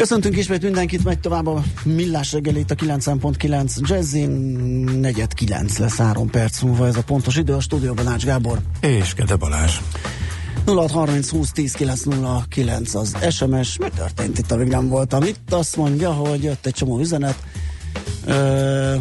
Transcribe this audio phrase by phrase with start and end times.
[0.00, 4.30] Köszöntünk ismét mindenkit, megy tovább a Millás reggelét a 90.9 Jazzin,
[5.00, 8.58] negyed 9 lesz 3 perc múlva ez a pontos idő, a stúdióban Ács Gábor.
[8.80, 9.76] És Kede Balázs.
[10.66, 16.12] 0630 20 10 909 az SMS, mi történt itt, amíg nem voltam itt, azt mondja,
[16.12, 17.36] hogy jött egy csomó üzenet,
[18.26, 18.94] Ö,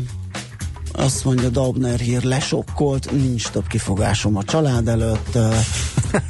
[0.91, 5.35] azt mondja, Dabner hír lesokkolt, nincs több kifogásom a család előtt.
[5.35, 5.49] Ö,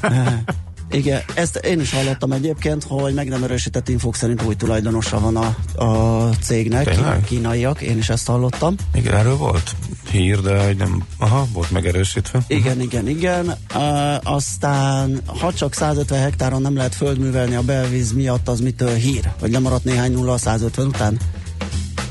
[0.91, 5.35] igen, ezt én is hallottam egyébként, hogy meg nem erősített infók szerint új tulajdonosa van
[5.35, 7.23] a, a cégnek, Tényleg?
[7.23, 8.75] kínaiak, én is ezt hallottam.
[8.93, 9.75] Igen, erről volt
[10.11, 12.43] hír, de hogy nem, aha, volt megerősítve.
[12.47, 13.57] Igen, igen, igen.
[13.75, 19.31] Uh, aztán, ha csak 150 hektáron nem lehet földművelni a belvíz miatt, az mitől hír?
[19.39, 21.19] Vagy lemaradt néhány nulla a 150 után?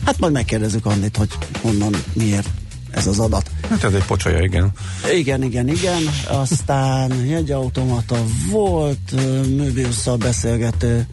[0.04, 1.28] Hát majd megkérdezzük Andit, hogy
[1.62, 2.48] honnan, miért
[2.98, 3.50] ez az adat.
[3.68, 4.70] Hát ez egy pocsolya, igen.
[5.14, 6.02] Igen, igen, igen.
[6.28, 9.12] Aztán jegyautomata volt,
[9.56, 11.06] Möbiusszal beszélgető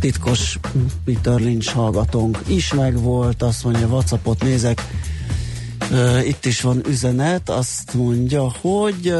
[0.00, 0.58] titkos
[1.04, 4.82] Peter Lynch hallgatónk is meg volt, azt mondja, Whatsappot nézek,
[6.26, 9.14] itt is van üzenet, azt mondja, hogy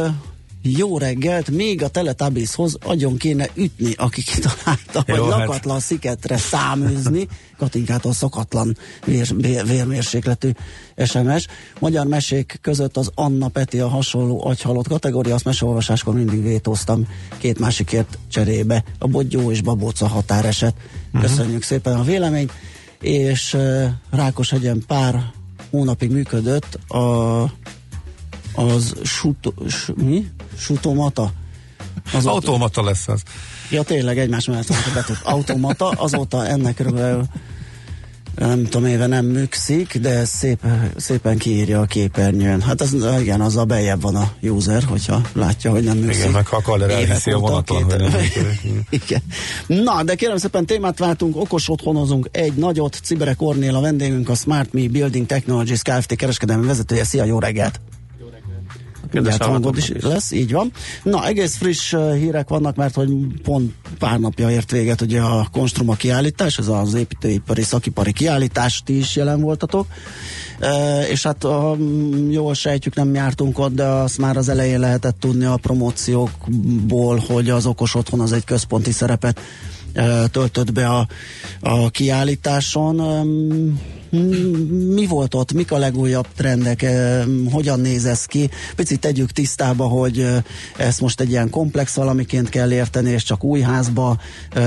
[0.65, 5.39] jó reggelt, még a Teletubbieshoz agyon kéne ütni, aki kitalálta, hogy Jó, hát.
[5.39, 10.51] lakatlan sziketre száműzni, Katinkától szokatlan vér, vér, vérmérsékletű
[11.05, 11.47] SMS.
[11.79, 17.59] Magyar mesék között az Anna Peti a hasonló agyhalott kategória, azt meseolvasáskor mindig vétóztam két
[17.59, 18.85] másikért cserébe.
[18.98, 20.75] A Bogyó és Babóca határeset.
[21.20, 22.53] Köszönjük szépen a véleményt,
[23.01, 25.33] és uh, Rákoshegyen pár
[25.70, 27.42] hónapig működött a,
[28.55, 30.27] az suto, s, mi?
[30.57, 31.33] Sutomata?
[32.13, 33.23] Az Automata lesz az.
[33.71, 35.19] Ja, tényleg egymás mellett a betűk.
[35.23, 37.27] Automata, azóta ennek körülbelül
[38.35, 40.67] nem tudom, éve nem műkszik, de szép,
[40.97, 42.61] szépen kiírja a képernyőn.
[42.63, 46.20] Hát az, igen, az a bejebb van a user, hogyha látja, hogy nem műkszik.
[46.20, 48.39] Igen, meg ha akar, Évek elhiszi a vonaton, két- működik.
[49.07, 49.23] Igen.
[49.67, 53.01] Na, de kérem szépen témát váltunk, okos otthonozunk egy nagyot.
[53.03, 56.17] Cibere Kornél a vendégünk, a Smart Me Building Technologies Kft.
[56.17, 57.05] kereskedelmi vezetője.
[57.05, 57.81] Szia, jó reggelt!
[59.14, 60.73] Mindjárt hangod is lesz, így van.
[61.02, 63.11] Na, egész friss hírek vannak, mert hogy
[63.42, 68.98] pont pár napja ért véget ugye a Konstruma kiállítás, ez az építőipari szakipari kiállítás, ti
[68.98, 69.86] is jelen voltatok.
[70.61, 75.17] Uh, és hát um, jól sejtjük, nem jártunk ott, de azt már az elején lehetett
[75.20, 79.41] tudni a promóciókból, hogy az okos otthon az egy központi szerepet
[80.31, 81.07] töltött be a,
[81.61, 83.01] a kiállításon.
[84.95, 86.86] Mi volt ott, mik a legújabb trendek,
[87.51, 88.51] hogyan néz ez ki?
[88.77, 90.27] Picit tegyük tisztába, hogy
[90.77, 94.19] ezt most egy ilyen komplex valamiként kell érteni, és csak új házba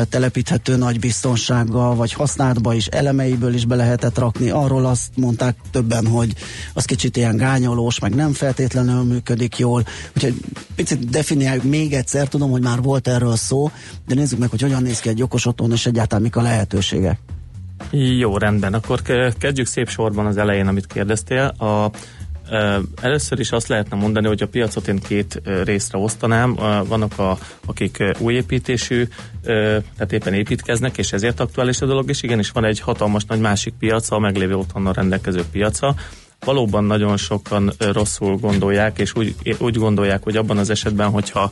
[0.09, 4.49] telepíthető nagy biztonsággal, vagy használatba is, elemeiből is be lehetett rakni.
[4.49, 6.33] Arról azt mondták többen, hogy
[6.73, 9.85] az kicsit ilyen gányolós, meg nem feltétlenül működik jól.
[10.15, 10.35] Úgyhogy
[10.75, 13.71] picit definiáljuk még egyszer, tudom, hogy már volt erről szó,
[14.07, 17.19] de nézzük meg, hogy hogyan néz ki egy okos otthon, és egyáltalán mik a lehetőségek.
[17.91, 18.73] Jó, rendben.
[18.73, 21.43] Akkor ke- kezdjük szép sorban az elején, amit kérdeztél.
[21.43, 21.91] A,
[23.01, 26.55] először is azt lehetne mondani, hogy a piacot én két részre osztanám.
[26.87, 29.07] Vannak, a, akik új építésű,
[29.43, 33.73] tehát éppen építkeznek, és ezért aktuális a dolog, és igenis van egy hatalmas nagy másik
[33.79, 35.95] piaca, a meglévő otthonnal rendelkező piaca.
[36.45, 41.51] Valóban nagyon sokan rosszul gondolják, és úgy, úgy gondolják, hogy abban az esetben, hogyha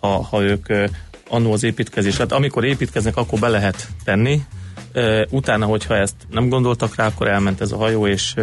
[0.00, 0.66] ha, ha ők
[1.28, 4.42] annó az építkezés, hát amikor építkeznek, akkor be lehet tenni,
[5.30, 8.34] utána, hogyha ezt nem gondoltak rá, akkor elment ez a hajó, és,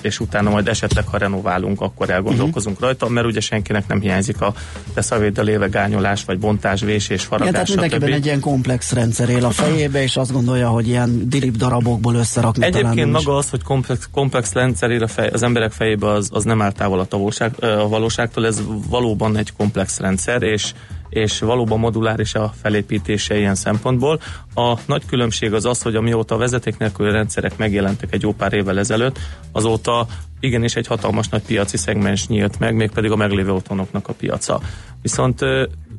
[0.00, 2.90] és utána majd esetleg, ha renoválunk, akkor elgondolkozunk uh-huh.
[2.90, 4.54] rajta, mert ugye senkinek nem hiányzik a
[4.94, 9.44] teszavéddel éve gányolás, vagy bontás, vésés, Igen, tehát faragás, mindenkiben egy ilyen komplex rendszer él
[9.44, 14.08] a fejébe, és azt gondolja, hogy ilyen dirib darabokból összerakni Egyébként maga az, hogy komplex,
[14.12, 17.64] komplex rendszer ér a fej, az emberek fejébe, az, az nem áll távol a, tavolság,
[17.64, 20.72] a valóságtól, ez valóban egy komplex rendszer, és
[21.10, 24.20] és valóban moduláris a felépítése ilyen szempontból.
[24.54, 28.52] A nagy különbség az az, hogy amióta a vezeték nélküli rendszerek megjelentek egy jó pár
[28.52, 29.18] évvel ezelőtt,
[29.52, 30.06] azóta
[30.40, 34.60] igenis egy hatalmas nagy piaci szegmens nyílt meg, mégpedig a meglévő otthonoknak a piaca.
[35.02, 35.42] Viszont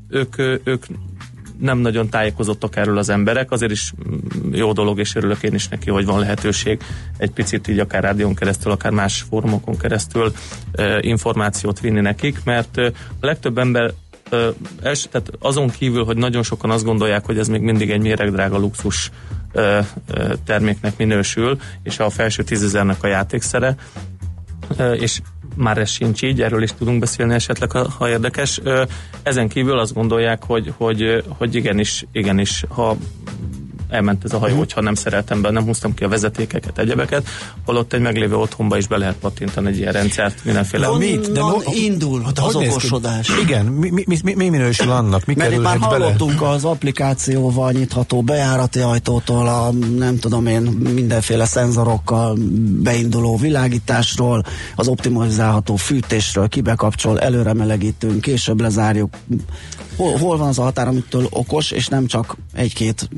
[0.10, 0.86] ők, ők
[1.62, 5.68] nem nagyon tájékozottak erről az emberek, azért is mm, jó dolog, és örülök én is
[5.68, 6.80] neki, hogy van lehetőség
[7.18, 10.34] egy picit így akár rádión keresztül, akár más fórumokon keresztül
[10.72, 13.94] e, információt vinni nekik, mert a legtöbb ember
[14.32, 14.48] e,
[14.82, 18.58] els, tehát azon kívül, hogy nagyon sokan azt gondolják, hogy ez még mindig egy méregdrága
[18.58, 19.12] luxus
[19.54, 19.86] e, e,
[20.46, 23.76] terméknek minősül, és a felső tízezernek a játékszere,
[24.78, 25.22] e, és
[25.56, 28.62] már ez sincs így, erről is tudunk beszélni esetleg, ha, ha érdekes.
[29.24, 32.98] Ezen kívül azt gondolják, hogy, hogy, hogy igenis, igenis, ha
[33.92, 37.28] elment ez a hajó, hogyha nem szereltem be, nem húztam ki a vezetékeket, egyebeket,
[37.66, 40.86] holott egy meglévő otthonba is be lehet pattintani egy ilyen rendszert, mindenféle.
[40.86, 41.32] Honnan mit?
[41.32, 43.30] De no, indul hát az okosodás?
[43.42, 45.26] Igen, mi, mi, mi, mi minősül annak?
[45.26, 46.52] Mi Mert már hallottunk bele?
[46.52, 50.62] az applikációval nyitható bejárati ajtótól, a nem tudom én,
[50.94, 52.38] mindenféle szenzorokkal
[52.82, 54.44] beinduló világításról,
[54.76, 59.10] az optimalizálható fűtésről, kibekapcsol, előre melegítünk, később lezárjuk.
[59.96, 63.10] Hol, hol van az a határ, amitől okos, és nem csak egy-két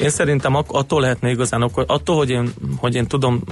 [0.00, 3.42] én szerintem attól lehetne igazán okos, attól, hogy én, hogy én tudom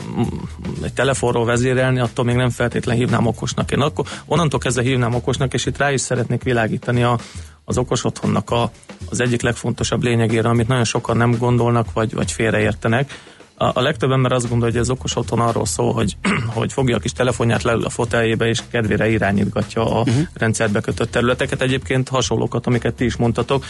[0.82, 3.70] egy telefonról vezérelni, attól még nem feltétlenül hívnám okosnak.
[3.70, 7.18] Én akkor onnantól kezdve hívnám okosnak, és itt rá is szeretnék világítani a,
[7.64, 8.70] az okos otthonnak a,
[9.10, 13.20] az egyik legfontosabb lényegére, amit nagyon sokan nem gondolnak, vagy, vagy félreértenek.
[13.60, 16.16] A, a legtöbb ember azt gondolja, hogy ez okos otthon arról szól, hogy,
[16.54, 20.26] hogy fogja a kis telefonját, leül a foteljébe, és kedvére irányítgatja a uh-huh.
[20.34, 21.62] rendszerbe kötött területeket.
[21.62, 23.64] Egyébként hasonlókat, amiket ti is mondtatok,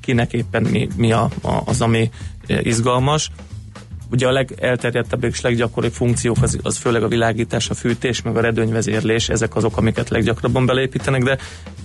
[0.00, 2.10] kinek éppen mi, mi a, a, az, ami
[2.46, 3.30] izgalmas.
[4.14, 8.40] Ugye a legelterjedtebb és leggyakoribb funkciók az, az főleg a világítás, a fűtés, meg a
[8.40, 11.38] redőnyvezérlés, ezek azok, amiket leggyakrabban belépítenek, de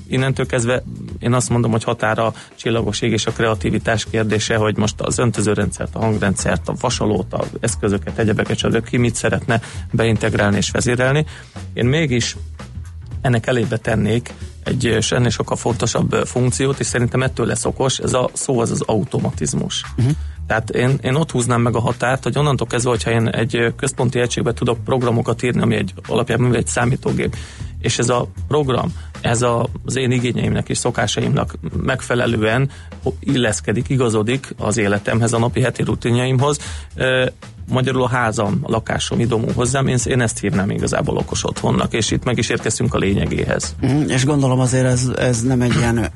[0.08, 0.84] innentől kezdve
[1.20, 5.96] én azt mondom, hogy határa csillagos ég és a kreativitás kérdése, hogy most az öntözőrendszert,
[5.96, 8.84] a hangrendszert, a vasalót, az eszközöket, egyebeket, stb.
[8.84, 9.62] ki mit szeretne
[9.92, 11.26] beintegrálni és vezérelni.
[11.74, 12.36] Én mégis
[13.22, 14.34] ennek elébe tennék
[14.64, 18.82] egy ennél sokkal fontosabb funkciót, és szerintem ettől lesz okos, ez a szó az az
[18.86, 19.84] automatizmus.
[19.98, 20.16] Uh-huh.
[20.50, 24.20] Tehát én, én ott húznám meg a határt, hogy onnantól kezdve, hogyha én egy központi
[24.20, 27.36] egységbe tudok programokat írni, ami egy alapjában egy számítógép,
[27.80, 31.54] és ez a program, ez a, az én igényeimnek és szokásaimnak
[31.84, 32.70] megfelelően
[33.20, 36.60] illeszkedik, igazodik az életemhez, a napi heti rutinjaimhoz,
[37.70, 42.12] magyarul a házam, a lakásom idomul hozzám, én, én ezt hívnám igazából okos otthonnak, és
[42.12, 43.76] itt meg is érkeztünk a lényegéhez.
[43.86, 46.12] Mm, és gondolom azért ez, ez nem egy ilyen,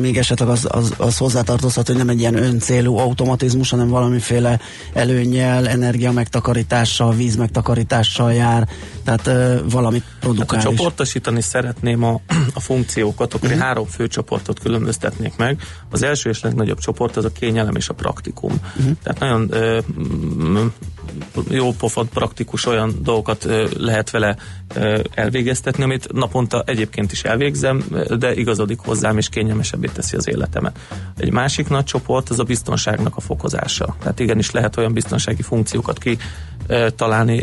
[0.00, 4.60] még esetleg az, az, az hozzátartozhat, hogy nem egy ilyen öncélú automatizmus, hanem valamiféle
[4.92, 8.68] előnyel, energia megtakarítással, víz megtakarítással jár,
[9.04, 12.20] tehát uh, valamit produkál hát, ha csoportosítani szeretném a,
[12.54, 13.64] a funkciókat, akkor uh-huh.
[13.64, 15.60] három fő csoportot különböztetnék meg.
[15.90, 18.52] Az első és legnagyobb csoport az a kényelem és a praktikum.
[18.52, 18.96] Uh-huh.
[19.02, 20.72] Tehát nagyon uh,
[21.48, 24.36] jó pofont praktikus olyan dolgokat lehet vele
[25.14, 27.84] elvégeztetni, amit naponta egyébként is elvégzem,
[28.18, 30.78] de igazodik hozzám és kényelmesebbé teszi az életemet.
[31.16, 33.96] Egy másik nagy csoport az a biztonságnak a fokozása.
[34.00, 36.18] Tehát igenis lehet olyan biztonsági funkciókat ki
[36.96, 37.36] találni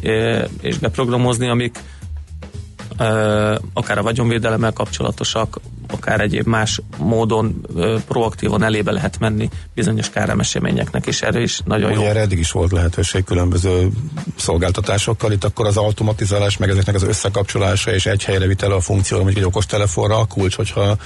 [0.62, 1.79] és beprogramozni, amik
[3.73, 5.59] akár a vagyonvédelemmel kapcsolatosak,
[5.92, 7.66] akár egyéb más módon
[8.08, 12.06] proaktívan elébe lehet menni bizonyos káremeseményeknek, és erre is nagyon Ugye jó.
[12.08, 13.90] Erre eddig is volt lehetőség különböző
[14.36, 19.18] szolgáltatásokkal, itt akkor az automatizálás, meg ezeknek az összekapcsolása és egy helyre vitele a funkció,
[19.18, 20.98] mondjuk egy okos telefonra a kulcs, hogyha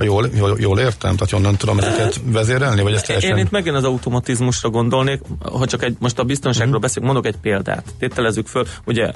[0.00, 1.16] Jól, jól, jól értem?
[1.16, 2.82] Tehát onnan tudom ezeket vezérelni?
[2.82, 3.36] Vagy ezt teljesen...
[3.36, 6.82] Én itt megint az automatizmusra gondolnék, ha csak egy, most a biztonságról uh-huh.
[6.82, 7.84] beszélünk, mondok egy példát.
[7.98, 9.10] Tételezzük föl, ugye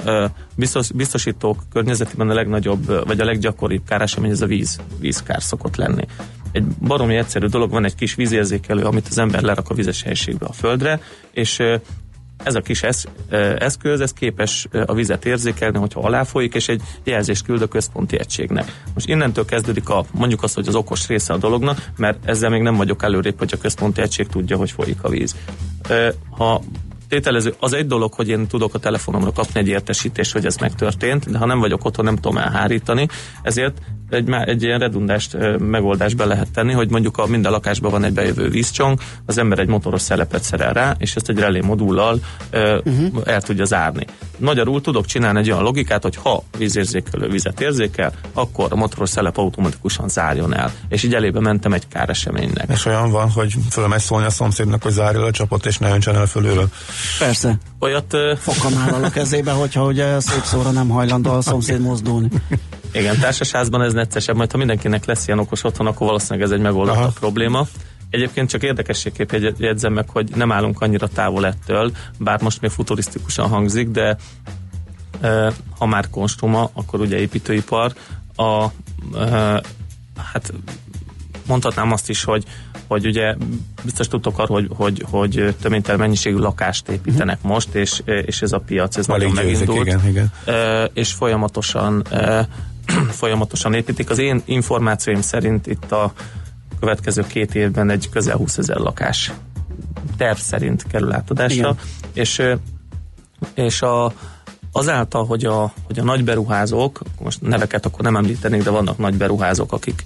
[0.55, 6.05] biztos, biztosítók környezetében a legnagyobb, vagy a leggyakoribb káresemény ez a víz, vízkár szokott lenni.
[6.53, 10.47] Egy baromi egyszerű dolog, van egy kis vízérzékelő, amit az ember lerak a vizes helységbe
[10.47, 11.00] a földre,
[11.32, 11.58] és
[12.44, 13.06] ez a kis esz,
[13.58, 18.19] eszköz, ez képes a vizet érzékelni, hogyha alá folyik, és egy jelzést küld a központi
[18.19, 18.82] egységnek.
[18.94, 22.63] Most innentől kezdődik a, mondjuk azt, hogy az okos része a dolognak, mert ezzel még
[22.63, 25.36] nem vagyok előrébb, hogy a központi egység tudja, hogy folyik a víz.
[26.31, 26.63] Ha
[27.08, 31.31] tételező, az egy dolog, hogy én tudok a telefonomra kapni egy értesítést, hogy ez megtörtént,
[31.31, 33.08] de ha nem vagyok otthon, nem tudom elhárítani,
[33.43, 33.79] ezért
[34.10, 38.48] egy, egy ilyen redundást megoldásba lehet tenni, hogy mondjuk a minden lakásban van egy bejövő
[38.48, 42.19] vízcsong, az ember egy motoros szelepet szerel rá, és ezt egy relé modullal
[42.53, 43.22] uh-huh.
[43.25, 44.06] el tudja zárni.
[44.39, 49.36] Magyarul tudok csinálni egy olyan logikát, hogy ha vízérzékelő vizet érzékel, akkor a motoros szelep
[49.36, 50.72] automatikusan zárjon el.
[50.89, 52.70] És így elébe mentem egy káreseménynek.
[52.70, 55.91] És olyan van, hogy fölmegy szólni a szomszédnak, hogy zárja le a csapot, és ne
[55.91, 56.69] öntsen el fölülről.
[57.19, 57.58] Persze.
[57.79, 58.17] Olyat...
[58.38, 62.29] Fokamál a kezébe, hogyha ugye szép szóra nem hajlandó a szomszéd mozdulni.
[62.93, 66.60] Igen, társasházban ez neccesebb, majd ha mindenkinek lesz ilyen okos otthon, akkor valószínűleg ez egy
[66.60, 67.67] megoldott probléma.
[68.10, 73.48] Egyébként csak érdekességképp jegyzem meg, hogy nem állunk annyira távol ettől, bár most még futurisztikusan
[73.48, 74.17] hangzik, de
[75.20, 77.93] e, ha már konstruma, akkor ugye építőipar,
[78.36, 78.65] a,
[79.19, 79.62] e,
[80.32, 80.53] hát
[81.46, 82.44] mondhatnám azt is, hogy
[82.86, 83.34] hogy ugye
[83.84, 87.53] biztos tudtok arról, hogy, hogy, hogy töménytelen mennyiségű lakást építenek uh-huh.
[87.53, 89.86] most, és, és ez a piac, ez Alig nagyon megindult.
[89.86, 90.32] Igen, igen.
[90.93, 92.06] És folyamatosan
[93.20, 94.10] folyamatosan építik.
[94.10, 96.12] Az én információim szerint itt a
[96.81, 99.32] következő két évben egy közel 20 ezer lakás
[100.17, 101.76] terv szerint kerül átadásra,
[102.12, 102.43] és,
[103.55, 104.12] és a,
[104.72, 109.15] azáltal, hogy a, hogy a nagy beruházók, most neveket akkor nem említenék, de vannak nagy
[109.15, 110.05] beruházók, akik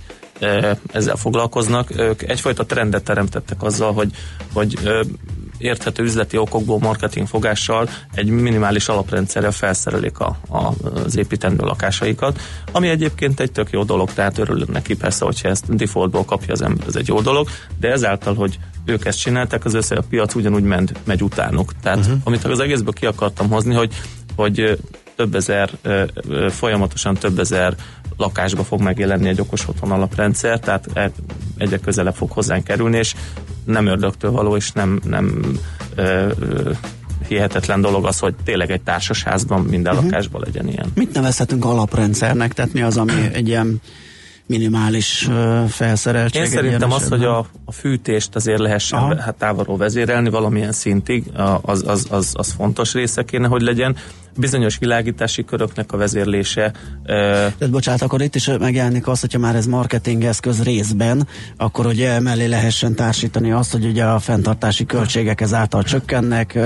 [0.92, 4.10] ezzel foglalkoznak, ők egyfajta trendet teremtettek azzal, hogy,
[4.52, 4.78] hogy
[5.60, 10.72] érthető üzleti okokból, marketing fogással egy minimális alaprendszerrel felszerelik a, a,
[11.04, 12.40] az építendő lakásaikat,
[12.72, 16.62] ami egyébként egy tök jó dolog, tehát örülünk neki persze, hogyha ezt defaultból kapja az
[16.62, 17.48] ember, ez egy jó dolog,
[17.80, 21.72] de ezáltal, hogy ők ezt csinálták, az össze a piac ugyanúgy ment, megy utánuk.
[21.82, 22.18] Tehát uh-huh.
[22.24, 23.92] amit az egészből ki akartam hozni, hogy,
[24.36, 24.78] hogy
[25.16, 25.70] több ezer,
[26.50, 27.74] folyamatosan több ezer
[28.20, 31.10] lakásba fog megjelenni egy okos otthon alaprendszer, tehát e,
[31.56, 33.14] egyre közelebb fog hozzánk kerülni, és
[33.64, 35.42] nem ördögtől való, és nem, nem
[35.94, 36.70] ö, ö,
[37.28, 40.10] hihetetlen dolog az, hogy tényleg egy társasházban minden uh-huh.
[40.10, 40.86] lakásban legyen ilyen.
[40.94, 42.52] Mit nevezhetünk alaprendszernek?
[42.52, 43.80] Tehát mi az, ami egy ilyen
[44.46, 46.42] minimális uh, felszereltség.
[46.42, 51.24] Én szerintem az, hogy a, a fűtést azért lehessen hát távolról vezérelni valamilyen szintig,
[51.60, 53.96] az, az, az, az fontos része kéne, hogy legyen
[54.40, 56.72] bizonyos világítási köröknek a vezérlése.
[57.04, 62.20] Tehát bocsánat, akkor itt is megjelenik az, hogyha már ez marketing eszköz részben, akkor ugye
[62.20, 66.58] mellé lehessen társítani azt, hogy ugye a fenntartási költségek ezáltal csökkennek,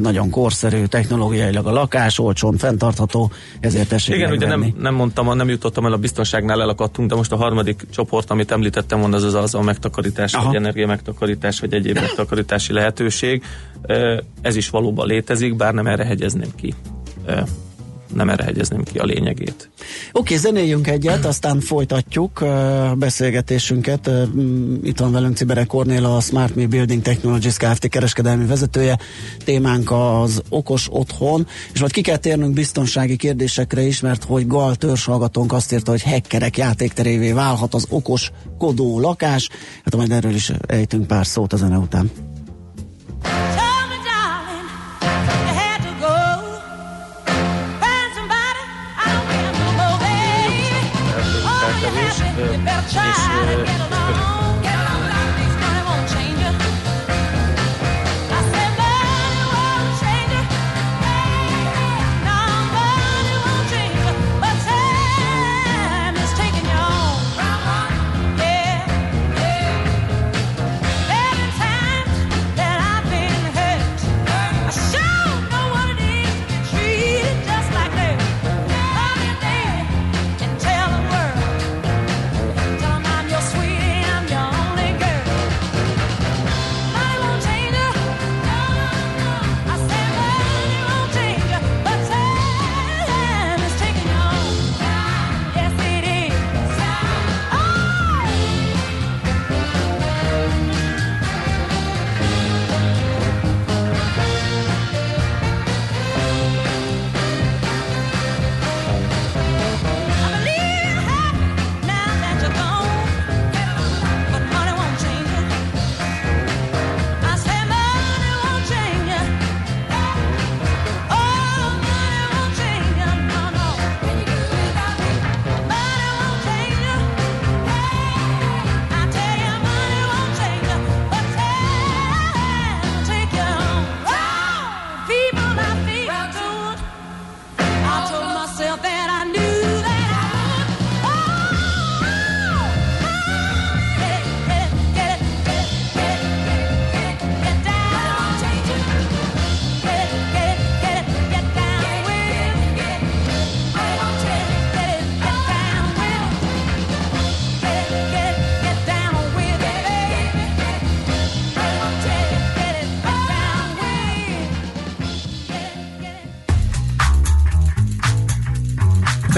[0.00, 3.30] nagyon korszerű, technológiailag a lakás, olcsón, fenntartható,
[3.60, 7.32] ezért esik Igen, ugye nem, nem mondtam, nem jutottam el a biztonságnál, elakadtunk, de most
[7.32, 10.46] a harmadik csoport, amit említettem, van az az, az a megtakarítás, Aha.
[10.46, 13.42] vagy energia megtakarítás, vagy egyéb megtakarítási lehetőség.
[14.40, 16.74] Ez is valóban létezik, bár nem erre hegyezném ki
[18.14, 19.70] nem erre hegyezném ki a lényegét.
[20.12, 22.44] Oké, okay, zenéljünk egyet, aztán folytatjuk
[22.94, 24.10] beszélgetésünket.
[24.82, 27.88] Itt van velünk Cibere Kornél, a Smart Me Building Technologies Kft.
[27.88, 28.98] kereskedelmi vezetője.
[29.44, 34.74] Témánk az okos otthon, és majd ki kell térnünk biztonsági kérdésekre is, mert hogy Gal
[34.74, 39.48] törzshallgatónk azt írta, hogy hackerek játékterévé válhat az okos kodó lakás.
[39.84, 42.10] Hát majd erről is ejtünk pár szót a zene után.
[52.94, 53.25] És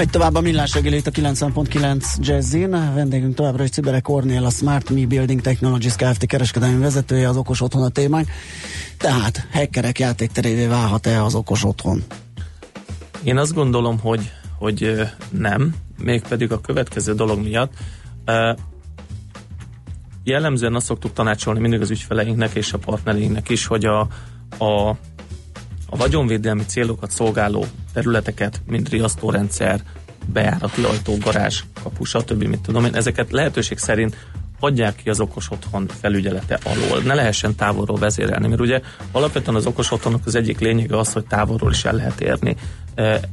[0.09, 2.69] Megy tovább a millás reggeli a 90.9 Jazzin.
[2.69, 6.25] Vendégünk továbbra is Cibere Kornél, a Smart Me Building Technologies Kft.
[6.25, 8.27] kereskedelmi vezetője, az okos otthon a témánk.
[8.97, 12.03] Tehát hackerek játékterévé válhat-e az okos otthon?
[13.23, 14.99] Én azt gondolom, hogy, hogy
[15.29, 17.73] nem, mégpedig a következő dolog miatt.
[20.23, 23.99] Jellemzően azt szoktuk tanácsolni mindig az ügyfeleinknek és a partnereinknek is, hogy a,
[24.63, 24.97] a
[25.89, 29.81] a vagyonvédelmi célokat szolgáló területeket, mint riasztórendszer,
[30.33, 32.43] bejárati ajtó, garázs, kapu, stb.
[32.43, 34.15] mit tudom én, ezeket lehetőség szerint
[34.59, 37.01] adják ki az okos otthon felügyelete alól.
[37.03, 38.81] Ne lehessen távolról vezérelni, mert ugye
[39.11, 42.55] alapvetően az okos otthonok az egyik lényege az, hogy távolról is el lehet érni.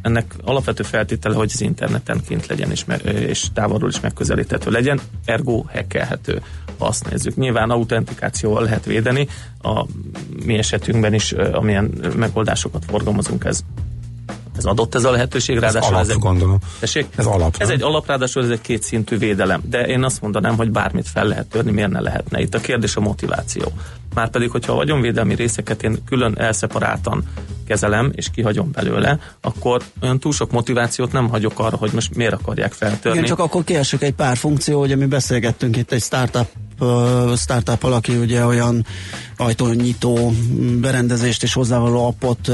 [0.02, 5.00] Ennek alapvető feltétele, hogy az interneten kint legyen és, me- és távolról is megközelíthető legyen,
[5.24, 6.42] ergo hackelhető,
[6.78, 7.36] ha azt nézzük.
[7.36, 9.28] Nyilván autentikációval lehet védeni,
[9.62, 9.86] a
[10.44, 13.60] mi esetünkben is, amilyen megoldásokat forgalmazunk, ez
[14.56, 16.58] ez adott ez a lehetőség, ráadásul ez, alap, ez egy, gondolom.
[16.78, 17.06] Tessék?
[17.16, 17.54] Ez alap.
[17.58, 21.26] Ez egy alap, ráadásul ez egy kétszintű védelem, de én azt mondanám, hogy bármit fel
[21.26, 22.40] lehet törni, miért ne lehetne.
[22.40, 23.72] Itt a kérdés a motiváció.
[24.14, 27.24] Márpedig, hogyha a vagyonvédelmi részeket én külön elszeparáltan
[27.66, 32.32] kezelem, és kihagyom belőle, akkor olyan túl sok motivációt nem hagyok arra, hogy most miért
[32.32, 33.18] akarják feltörni.
[33.18, 36.46] Igen, csak akkor kiesik egy pár funkció, hogy mi beszélgettünk itt egy startup
[37.36, 38.86] startup aki ugye olyan
[39.36, 40.32] ajtónyitó
[40.80, 42.50] berendezést és hozzávaló appot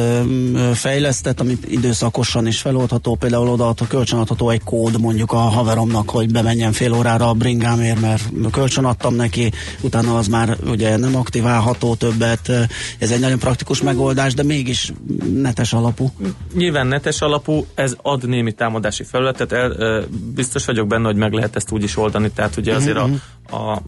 [0.75, 6.73] fejlesztett, amit időszakosan is feloldható, például oda kölcsönadható egy kód mondjuk a haveromnak, hogy bemenjen
[6.73, 12.51] fél órára a bringámért, mert kölcsön adtam neki, utána az már ugye nem aktiválható többet.
[12.99, 14.93] Ez egy nagyon praktikus megoldás, de mégis
[15.35, 16.11] netes alapú.
[16.55, 21.57] Nyilván netes alapú, ez ad némi támadási felületet, el, biztos vagyok benne, hogy meg lehet
[21.57, 23.09] ezt úgy is oldani, tehát ugye azért a,
[23.53, 23.83] a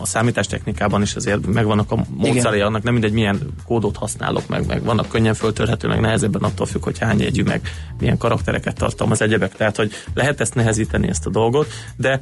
[0.00, 4.84] a számítástechnikában is azért megvannak a módszerei annak, nem mindegy milyen kódot használok meg, meg
[4.84, 7.60] vannak könnyen föltörhető, meg nehezebben attól függ, hogy hány jegyű, meg
[7.98, 12.20] milyen karaktereket tartalmaz egyebek, tehát hogy lehet ezt nehezíteni ezt a dolgot, de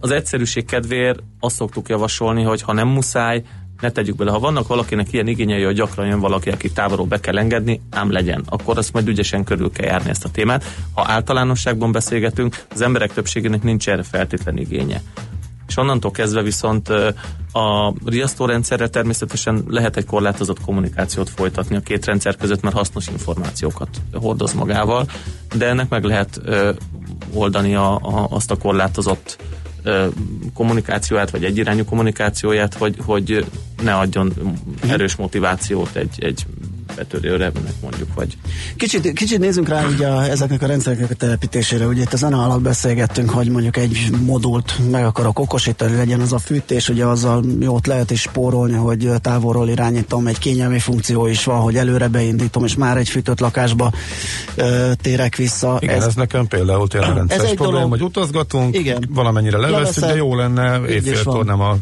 [0.00, 3.42] az egyszerűség kedvéért azt szoktuk javasolni, hogy ha nem muszáj,
[3.80, 4.30] ne tegyük bele.
[4.30, 8.10] Ha vannak valakinek ilyen igényei, hogy gyakran jön valaki, aki távolról be kell engedni, ám
[8.10, 8.42] legyen.
[8.48, 10.64] Akkor azt majd ügyesen körül kell járni ezt a témát.
[10.94, 15.02] Ha általánosságban beszélgetünk, az emberek többségének nincs erre feltétlen igénye
[15.70, 16.88] és onnantól kezdve viszont
[17.52, 23.88] a riasztórendszerrel természetesen lehet egy korlátozott kommunikációt folytatni a két rendszer között, mert hasznos információkat
[24.12, 25.06] hordoz magával,
[25.54, 26.40] de ennek meg lehet
[27.32, 29.38] oldani a, a, azt a korlátozott
[30.54, 33.44] kommunikációját, vagy egyirányú kommunikációját, hogy, hogy
[33.82, 34.32] ne adjon
[34.88, 36.46] erős motivációt egy, egy
[36.96, 38.36] betörőre, mondjuk, vagy...
[38.76, 41.86] Kicsit, kicsit nézzünk rá ugye a, ezeknek a rendszereknek a telepítésére.
[41.86, 46.32] Ugye itt a zene alatt beszélgettünk, hogy mondjuk egy modult meg akarok okosítani, legyen az
[46.32, 51.44] a fűtés, ugye azzal jót lehet is spórolni, hogy távolról irányítom, egy kényelmi funkció is
[51.44, 53.92] van, hogy előre beindítom, és már egy fűtött lakásba
[54.54, 55.78] ö, térek vissza.
[55.80, 59.08] Igen, ez, ez nekem például tényleg rendszeres ez egy probléma, dolog, hogy utazgatunk, igen.
[59.10, 61.76] valamennyire leveszünk, de jó lenne éjfélkor nem a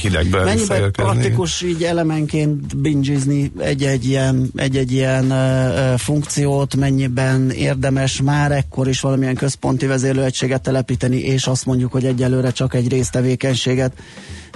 [0.00, 8.52] hidegbe Mennyiben praktikus így elemenként bingizni egy-egy ilyen, egy-egy ilyen uh, funkciót, mennyiben érdemes már
[8.52, 13.92] ekkor is valamilyen központi vezérlőegységet telepíteni, és azt mondjuk, hogy egyelőre csak egy résztevékenységet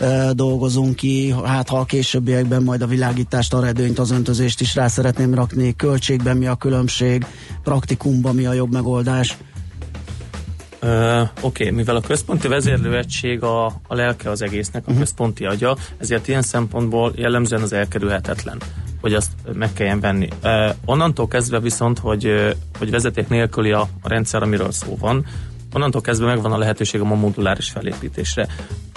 [0.01, 4.75] uh, dolgozunk ki, hát ha a későbbiekben majd a világítást, a redőnyt, az öntözést is
[4.75, 7.27] rá szeretném rakni, költségben mi a különbség,
[7.62, 9.37] praktikumban mi a jobb megoldás.
[10.85, 14.99] Uh, Oké, okay, mivel a központi vezérlőegység a, a lelke az egésznek, a uh-huh.
[14.99, 18.59] központi agya, ezért ilyen szempontból jellemzően az elkerülhetetlen
[19.05, 20.29] hogy azt meg kelljen venni.
[20.85, 25.27] Onnantól kezdve viszont, hogy, hogy vezeték nélküli a, a rendszer, amiről szó van,
[25.73, 28.47] onnantól kezdve megvan a lehetőség a moduláris felépítésre.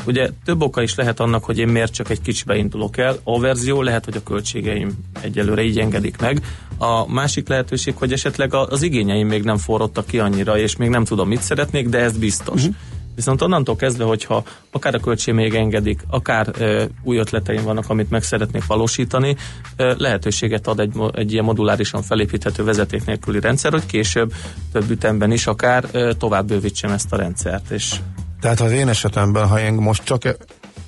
[0.05, 3.17] Ugye több oka is lehet annak, hogy én miért csak egy kicsibe indulok el.
[3.23, 4.91] A verzió lehet, hogy a költségeim
[5.21, 6.41] egyelőre így engedik meg.
[6.77, 11.03] A másik lehetőség, hogy esetleg az igényeim még nem forrodtak ki annyira, és még nem
[11.03, 12.61] tudom, mit szeretnék, de ez biztos.
[12.61, 12.75] Uh-huh.
[13.17, 18.09] Viszont onnantól kezdve, hogyha akár a költség még engedik, akár ö, új ötleteim vannak, amit
[18.09, 19.35] meg szeretnék valósítani,
[19.75, 24.33] ö, lehetőséget ad egy, egy ilyen modulárisan felépíthető vezeték nélküli rendszer, hogy később
[24.71, 27.69] több ütemben is akár ö, tovább bővítsem ezt a rendszert.
[27.69, 27.95] És
[28.41, 30.35] Tehát az én esetemben, ha én most csak e-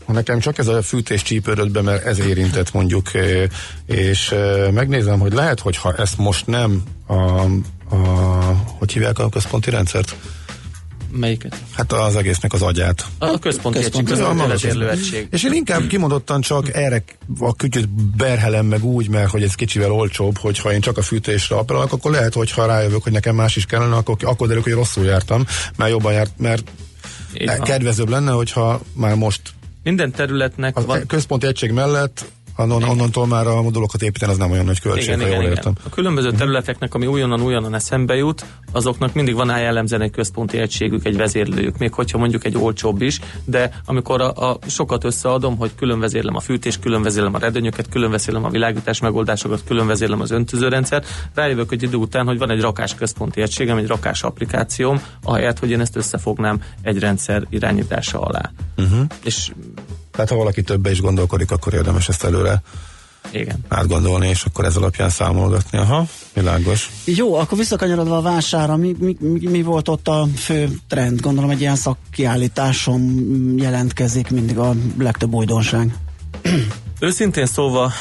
[0.05, 3.11] ha nekem csak ez a fűtés csípődött be, mert ez érintett mondjuk,
[3.85, 4.35] és
[4.73, 7.97] megnézem, hogy lehet, hogy ha ezt most nem a, a
[8.77, 10.15] hogy hívják a központi rendszert?
[11.11, 11.55] Melyiket?
[11.71, 13.05] Hát az egésznek az agyát.
[13.17, 15.27] A központi, központi egység, egység.
[15.31, 17.03] És én inkább kimondottan csak erre
[17.39, 21.55] a kütyöt berhelem meg úgy, mert hogy ez kicsivel olcsóbb, hogyha én csak a fűtésre
[21.55, 24.73] appellálok, akkor lehet, hogy ha rájövök, hogy nekem más is kellene, akkor, akkor derül, hogy
[24.73, 25.45] rosszul jártam,
[25.77, 26.71] mert jobban járt, mert
[27.63, 29.41] kedvezőbb lenne, hogyha már most
[29.83, 31.05] minden területnek a van...
[31.07, 32.25] központi egység mellett
[32.59, 35.49] Onnan, onnantól már a modulokat építeni az nem olyan nagy költség, igen, ha jól igen,
[35.49, 35.71] értem.
[35.71, 35.85] Igen.
[35.85, 41.05] A különböző területeknek, ami újonnan újonnan eszembe jut, azoknak mindig van jellemzően egy központi egységük,
[41.05, 45.71] egy vezérlőjük, még hogyha mondjuk egy olcsóbb is, de amikor a, a sokat összeadom, hogy
[45.75, 50.21] külön vezérlem a fűtés, külön vezérlem a redőnyöket, külön vezérlem a világítás megoldásokat, külön vezérlem
[50.21, 55.01] az öntözőrendszert, rájövök egy idő után, hogy van egy rakás központi egységem, egy rakás applikációm,
[55.23, 58.51] ahelyett, hogy én ezt összefognám egy rendszer irányítása alá.
[58.77, 59.05] Uh-huh.
[59.23, 59.51] És
[60.19, 62.61] tehát ha valaki többe is gondolkodik, akkor érdemes ezt előre
[63.31, 63.65] igen.
[63.67, 65.77] átgondolni, és akkor ez alapján számolgatni.
[65.77, 66.89] Aha, világos.
[67.05, 71.21] Jó, akkor visszakanyarodva a vására, mi, mi, mi, mi volt ott a fő trend?
[71.21, 73.23] Gondolom egy ilyen szakkiállításon
[73.57, 75.95] jelentkezik mindig a legtöbb újdonság.
[76.99, 77.91] Őszintén szóval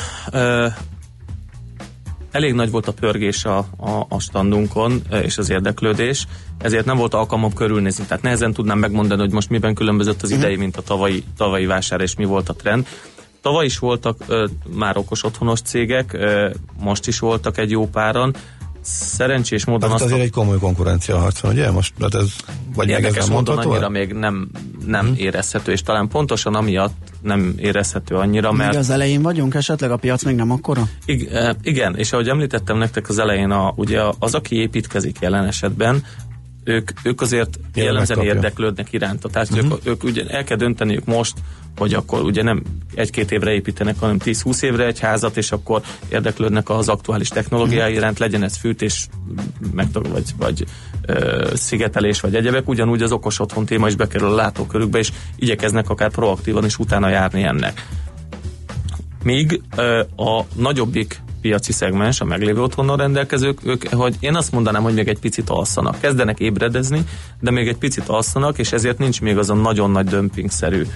[2.31, 6.27] elég nagy volt a pörgés a, a, a standunkon és az érdeklődés,
[6.59, 8.05] ezért nem volt alkalmam körülnézni.
[8.05, 10.39] Tehát nehezen tudnám megmondani, hogy most miben különbözött az mhm.
[10.39, 12.87] idei, mint a tavalyi, tavalyi vásár, és mi volt a trend.
[13.41, 18.35] Tavaly is voltak ö, már okos otthonos cégek, ö, most is voltak egy jó páran.
[18.83, 21.71] Szerencsés módon azt azért egy komoly konkurencia harc van, ugye?
[21.71, 22.29] Most, hát ez,
[22.75, 23.71] vagy meg ez Érdekes nem módon mondható?
[23.71, 24.51] annyira még nem,
[24.87, 25.15] nem hmm.
[25.17, 28.77] érezhető, és talán pontosan amiatt nem érezhető annyira, Még mert...
[28.77, 30.89] az elején vagyunk esetleg, a piac még nem akkora?
[31.05, 35.45] Ig- eh, igen, és ahogy említettem nektek az elején, a, ugye az, aki építkezik jelen
[35.45, 36.05] esetben,
[36.65, 38.35] ők, ők azért Igen, jellemzően megkapja.
[38.35, 39.29] érdeklődnek iránta.
[39.29, 39.59] Tehát Mhm.
[39.59, 39.79] uh-huh.
[39.85, 41.35] ők, ők ugye el kell dönteniük most,
[41.79, 42.63] hogy akkor ugye nem
[42.95, 47.99] egy-két évre építenek, hanem 10-20 évre egy házat, és akkor érdeklődnek az aktuális technológiái Mhm.
[47.99, 49.09] iránt, legyen ez fűtés,
[49.73, 50.65] meg, vagy, vagy
[51.07, 52.69] ö, szigetelés, vagy egyebek.
[52.69, 57.09] Ugyanúgy az okos otthon téma is bekerül a látókörükbe, és igyekeznek akár proaktívan is utána
[57.09, 57.87] járni ennek.
[59.23, 64.83] Míg ö, a nagyobbik piaci szegmens, a meglévő otthonnal rendelkezők, ők, hogy én azt mondanám,
[64.83, 66.01] hogy még egy picit alszanak.
[66.01, 67.05] Kezdenek ébredezni,
[67.41, 70.87] de még egy picit alszanak, és ezért nincs még az a nagyon nagy dömpingszerű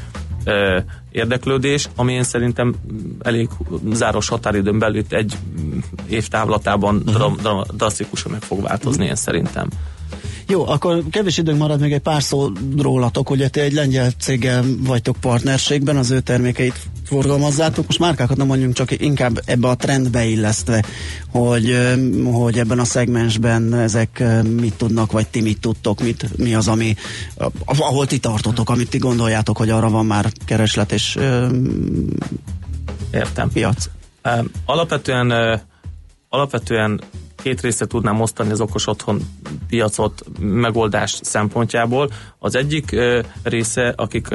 [1.11, 2.75] érdeklődés, ami én szerintem
[3.23, 3.49] elég
[3.93, 5.79] záros határidőn belül egy mm,
[6.09, 7.15] év távlatában uh-huh.
[7.15, 9.69] dra, dra, drasztikusan meg fog változni, én szerintem.
[10.47, 14.65] Jó, akkor kevés időnk marad még egy pár szó rólatok, ugye ti egy lengyel céggel
[14.79, 16.75] vagytok partnerségben, az ő termékeit
[17.05, 20.85] forgalmazzátok, most márkákat nem mondjunk, csak inkább ebbe a trendbe illesztve,
[21.29, 21.79] hogy,
[22.33, 26.95] hogy ebben a szegmensben ezek mit tudnak, vagy ti mit tudtok, mit, mi az, ami,
[27.65, 31.19] ahol ti tartotok, amit ti gondoljátok, hogy arra van már kereslet és
[33.13, 33.51] Értem.
[33.53, 33.89] piac.
[34.65, 35.61] Alapvetően,
[36.29, 37.01] alapvetően
[37.43, 39.21] két részre tudnám osztani az okos otthon
[39.69, 42.11] piacot megoldás szempontjából.
[42.39, 42.97] Az egyik
[43.43, 44.29] része, akik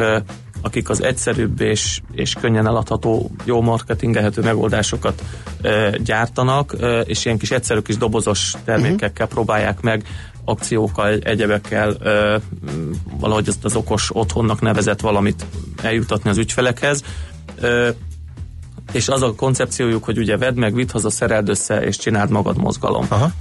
[0.61, 5.23] akik az egyszerűbb és, és könnyen eladható, jó marketingelhető megoldásokat
[5.61, 10.03] ö, gyártanak, ö, és ilyen kis egyszerű kis dobozos termékekkel próbálják meg
[10.45, 12.37] akciókkal, egyebekkel ö,
[13.19, 15.45] valahogy ezt az okos otthonnak nevezett valamit
[15.81, 17.03] eljutatni az ügyfelekhez.
[17.59, 17.89] Ö,
[18.91, 22.57] és az a koncepciójuk, hogy ugye vedd meg, vidd haza, szereld össze, és csináld magad
[22.57, 23.05] mozgalom.
[23.09, 23.31] Aha.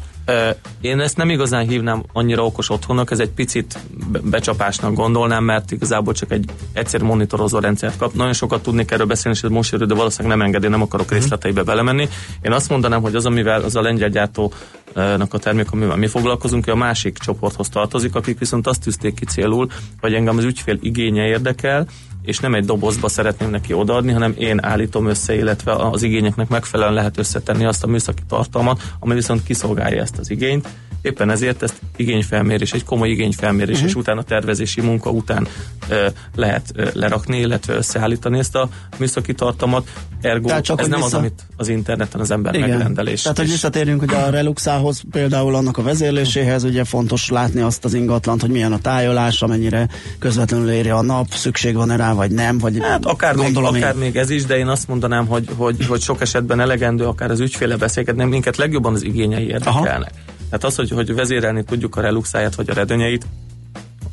[0.80, 3.78] Én ezt nem igazán hívnám annyira okos otthonnak, ez egy picit
[4.10, 8.14] be- becsapásnak gondolnám, mert igazából csak egy egyszerű monitorozó rendszert kap.
[8.14, 11.10] Nagyon sokat tudnék erről beszélni, és ez most jövő, de valószínűleg nem engedi, nem akarok
[11.10, 12.08] részleteibe belemenni.
[12.42, 16.66] Én azt mondanám, hogy az, amivel az a lengyel gyártónak a termék, amivel mi foglalkozunk,
[16.66, 19.68] a másik csoporthoz tartozik, akik viszont azt tűzték ki célul,
[20.00, 21.86] hogy engem az ügyfél igénye érdekel,
[22.26, 26.94] és nem egy dobozba szeretném neki odaadni, hanem én állítom össze, illetve az igényeknek megfelelően
[26.94, 30.68] lehet összetenni azt a műszaki tartalmat, ami viszont kiszolgálja ezt az igényt.
[31.06, 33.90] Éppen ezért ezt igényfelmérés, egy komoly igényfelmérés, uh-huh.
[33.90, 35.48] és utána tervezési munka után
[35.88, 39.90] ö, lehet ö, lerakni, illetve összeállítani ezt a műszaki tartalmat.
[40.20, 43.22] Ergo Tehát csak, ez nem vissza- az, amit az interneten az ember megrendelés.
[43.22, 47.94] Tehát, hogy visszatérjünk, hogy a Reluxához például annak a vezérléséhez ugye fontos látni azt az
[47.94, 49.88] ingatlant, hogy milyen a tájolás, amennyire
[50.18, 53.82] közvetlenül éri a nap, szükség van-e rá, vagy nem, vagy Hát akár, még, gondolom én.
[53.82, 57.30] akár még ez is, de én azt mondanám, hogy, hogy, hogy sok esetben elegendő akár
[57.30, 60.12] az ügyféle beszélgetni, minket legjobban az igényei érdekelnek.
[60.48, 63.26] Tehát az, hogy, hogy vezérelni tudjuk a reluxáját vagy a redönyeit,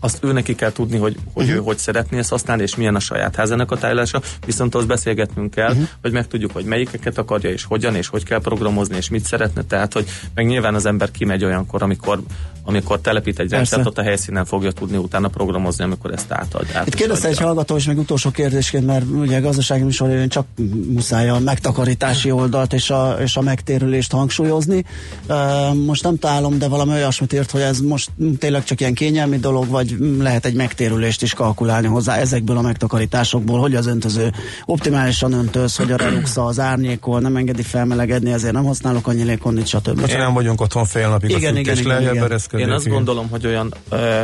[0.04, 1.60] azt ő neki kell tudni, hogy, hogy uh-huh.
[1.60, 5.52] ő hogy szeretné ezt használni, és milyen a saját házának a tájlása, viszont ahhoz beszélgetnünk
[5.52, 5.88] kell, uh-huh.
[6.02, 9.94] hogy megtudjuk, hogy melyikeket akarja, és hogyan, és hogy kell programozni, és mit szeretne, tehát,
[9.94, 12.22] hogy meg nyilván az ember kimegy olyankor, amikor,
[12.64, 16.66] amikor telepít egy rendszert, ott a helyszínen fogja tudni utána programozni, amikor ezt átad.
[16.74, 20.46] át Itt kérdezte egy hallgató, és még utolsó kérdésként, mert ugye gazdasági műsorban csak
[20.88, 24.86] muszáj a megtakarítási oldalt és a, és a megtérülést hangsúlyozni.
[25.86, 29.68] Most nem találom, de valami olyasmit írt, hogy ez most tényleg csak ilyen kényelmi dolog,
[29.68, 34.32] vagy lehet egy megtérülést is kalkulálni hozzá ezekből a megtakarításokból, hogy az öntöző
[34.66, 39.68] optimálisan öntöz, hogy a reluxa az árnyékol, nem engedi felmelegedni, ezért nem használok annyi légkondit,
[39.68, 40.12] stb.
[40.12, 42.40] Ha nem vagyunk otthon fél napig Igen, a igen, igen, igen.
[42.52, 44.24] Én azt gondolom, hogy olyan ö,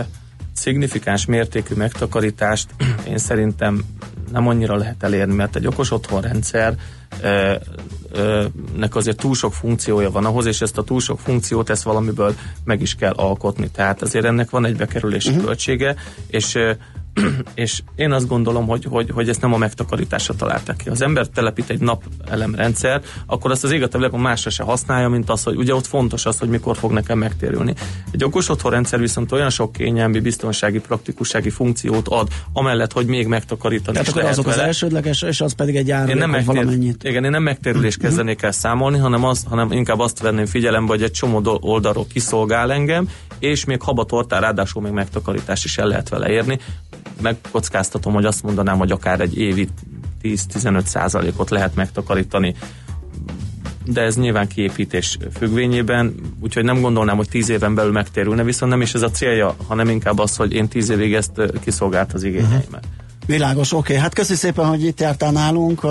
[0.53, 2.67] szignifikáns mértékű megtakarítást
[3.07, 3.83] én szerintem
[4.31, 6.75] nem annyira lehet elérni, mert egy okos otthonrendszer
[8.77, 12.35] nek azért túl sok funkciója van ahhoz, és ezt a túl sok funkciót ezt valamiből
[12.63, 13.69] meg is kell alkotni.
[13.69, 15.45] Tehát azért ennek van egy bekerülési uh-huh.
[15.45, 15.95] költsége,
[16.27, 16.57] és
[17.55, 20.83] és én azt gondolom, hogy, hogy, hogy ezt nem a megtakarításra találták ki.
[20.85, 25.09] Ha az ember telepít egy napelemrendszer, akkor azt az ég a világon másra se használja,
[25.09, 27.73] mint az, hogy ugye ott fontos az, hogy mikor fog nekem megtérülni.
[28.11, 33.97] Egy okos otthonrendszer viszont olyan sok kényelmi, biztonsági, praktikussági funkciót ad, amellett, hogy még megtakarítani
[33.97, 34.67] Tehát akkor azok az vele.
[34.67, 37.03] elsődleges, és az pedig egy Én árnyék, nem, megtér, valamennyit.
[37.03, 41.03] igen, én nem megtérülést kezdenék el számolni, hanem, az, hanem inkább azt venném figyelembe, hogy
[41.03, 46.29] egy csomó oldalról kiszolgál engem, és még habatortán ráadásul még megtakarítást is el lehet vele
[46.29, 46.59] érni.
[47.21, 49.67] Megkockáztatom, hogy azt mondanám, hogy akár egy évi
[50.23, 52.55] 10-15 százalékot lehet megtakarítani
[53.93, 58.81] de ez nyilván kiépítés függvényében, úgyhogy nem gondolnám, hogy tíz éven belül megtérülne, viszont nem
[58.81, 62.87] is ez a célja, hanem inkább az, hogy én tíz évig ezt kiszolgált az igényeimet.
[63.29, 63.79] Világos, oké.
[63.79, 64.03] Okay.
[64.03, 65.81] Hát köszi szépen, hogy itt jártál nálunk.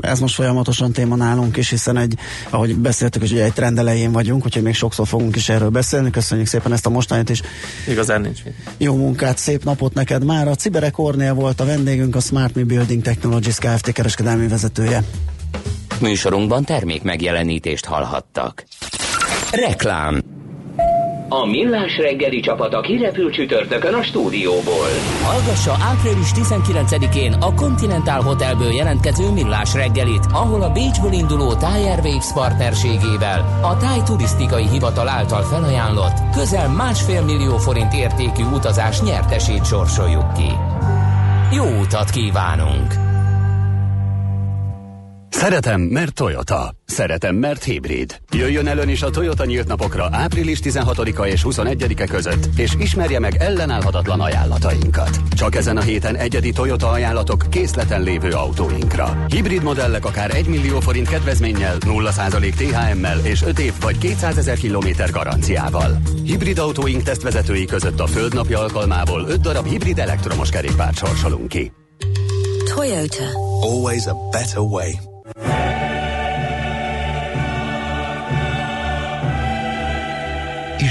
[0.00, 2.14] Ez most folyamatosan téma nálunk is, hiszen egy,
[2.50, 6.10] ahogy beszéltük, hogy egy trend elején vagyunk, úgyhogy még sokszor fogunk is erről beszélni.
[6.10, 7.42] Köszönjük szépen ezt a mostanit is.
[7.88, 8.54] Igazán nincs mit.
[8.76, 10.48] Jó munkát, szép napot neked már.
[10.48, 13.92] A Cibere Kornél volt a vendégünk, a Smart Me Building Technologies Kft.
[13.92, 15.04] kereskedelmi vezetője.
[16.00, 18.64] Műsorunkban termék megjelenítést hallhattak.
[19.50, 20.22] Reklám
[21.28, 24.88] a Millás reggeli csapat a kirepült csütörtökön a stúdióból.
[25.22, 32.32] Hallgassa április 19-én a Continental Hotelből jelentkező Millás reggelit, ahol a Bécsből induló Thai Airways
[32.32, 40.32] partnerségével a Thai turisztikai hivatal által felajánlott közel másfél millió forint értékű utazás nyertesét sorsoljuk
[40.32, 40.50] ki.
[41.56, 43.07] Jó utat kívánunk!
[45.38, 46.74] Szeretem, mert Toyota.
[46.84, 48.20] Szeretem, mert hibrid.
[48.32, 53.18] Jöjjön el ön is a Toyota nyílt napokra április 16-a és 21-e között, és ismerje
[53.18, 55.20] meg ellenállhatatlan ajánlatainkat.
[55.30, 59.24] Csak ezen a héten egyedi Toyota ajánlatok készleten lévő autóinkra.
[59.28, 64.56] Hibrid modellek akár 1 millió forint kedvezménnyel, 0% THM-mel és 5 év vagy 200 ezer
[64.56, 66.00] kilométer garanciával.
[66.24, 71.72] Hibrid autóink tesztvezetői között a Földnapja alkalmából 5 darab hibrid elektromos kerékpárt sorsolunk ki.
[72.74, 73.24] Toyota.
[73.60, 75.16] Always a better way.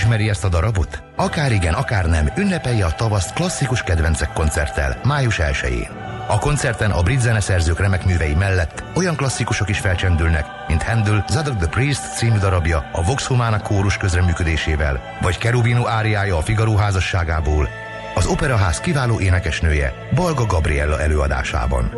[0.07, 1.03] Ismeri ezt a darabot?
[1.15, 5.89] Akár igen, akár nem, ünnepelje a tavaszt klasszikus kedvencek koncerttel, május 1-én.
[6.27, 11.57] A koncerten a brit zeneszerzők remek művei mellett olyan klasszikusok is felcsendülnek, mint Handel Zadok
[11.57, 17.69] the Priest című darabja a Vox Humana kórus közreműködésével, vagy Kerubino áriája a Figaro házasságából,
[18.15, 21.91] az Operaház kiváló énekesnője Balga Gabriella előadásában.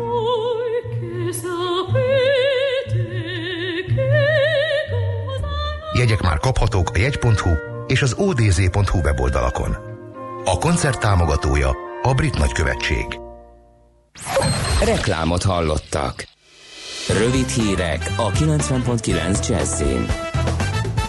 [5.92, 9.76] Jegyek már kaphatók a jegy.hu és az odz.hu weboldalakon.
[10.44, 13.06] A koncert támogatója a Brit Nagykövetség.
[14.84, 16.28] Reklámot hallottak.
[17.08, 20.29] Rövid hírek a 90.9 Jazzin.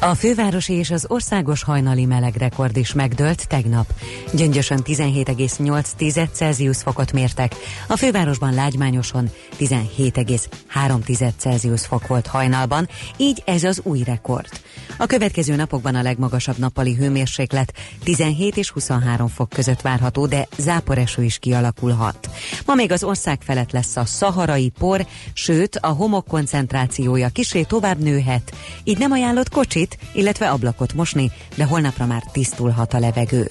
[0.03, 3.93] A fővárosi és az országos hajnali melegrekord is megdőlt tegnap.
[4.33, 7.55] Gyöngyösön 17,8 Celsius fokot mértek,
[7.87, 12.87] a fővárosban lágymányoson 17,3 Celsius fok volt hajnalban,
[13.17, 14.49] így ez az új rekord.
[14.97, 21.23] A következő napokban a legmagasabb nappali hőmérséklet 17 és 23 fok között várható, de záporeső
[21.23, 22.29] is kialakulhat.
[22.65, 27.99] Ma még az ország felett lesz a szaharai por, sőt a homok koncentrációja kisé tovább
[27.99, 33.47] nőhet, így nem ajánlott kocsit, illetve ablakot mosni, de holnapra már tisztulhat a levegő.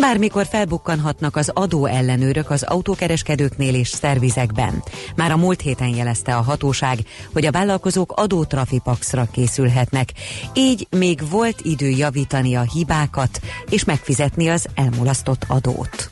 [0.00, 4.82] Bármikor felbukkanhatnak az adó ellenőrök az autókereskedőknél és szervizekben.
[5.16, 6.98] Már a múlt héten jelezte a hatóság,
[7.32, 10.12] hogy a vállalkozók adótrafipaxra készülhetnek,
[10.54, 13.40] így még volt idő javítani a hibákat
[13.70, 16.10] és megfizetni az elmulasztott adót.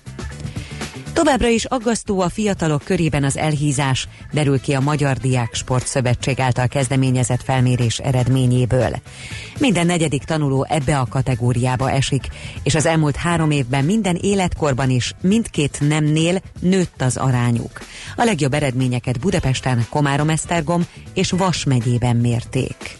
[1.20, 6.66] Továbbra is aggasztó a fiatalok körében az elhízás, derül ki a Magyar Diák Sportszövetség által
[6.66, 8.90] kezdeményezett felmérés eredményéből.
[9.58, 12.28] Minden negyedik tanuló ebbe a kategóriába esik,
[12.62, 17.80] és az elmúlt három évben minden életkorban is mindkét nemnél nőtt az arányuk.
[18.16, 22.99] A legjobb eredményeket Budapesten, Komárom-Esztergom és Vas megyében mérték.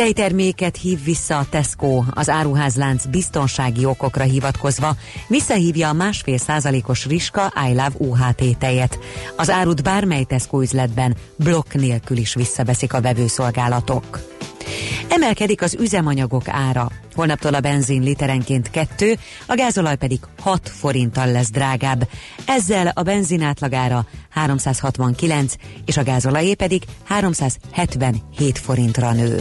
[0.00, 4.96] Tejterméket hív vissza a Tesco, az áruházlánc biztonsági okokra hivatkozva,
[5.28, 8.98] visszahívja a másfél százalékos Riska I Love UHT tejet.
[9.36, 14.20] Az árut bármely Tesco üzletben blokk nélkül is visszabeszik a vevőszolgálatok.
[15.08, 16.90] Emelkedik az üzemanyagok ára.
[17.14, 22.08] Holnaptól a benzin literenként 2, a gázolaj pedig 6 forinttal lesz drágább.
[22.46, 25.54] Ezzel a benzin átlagára 369,
[25.86, 29.40] és a gázolajé pedig 377 forintra nő.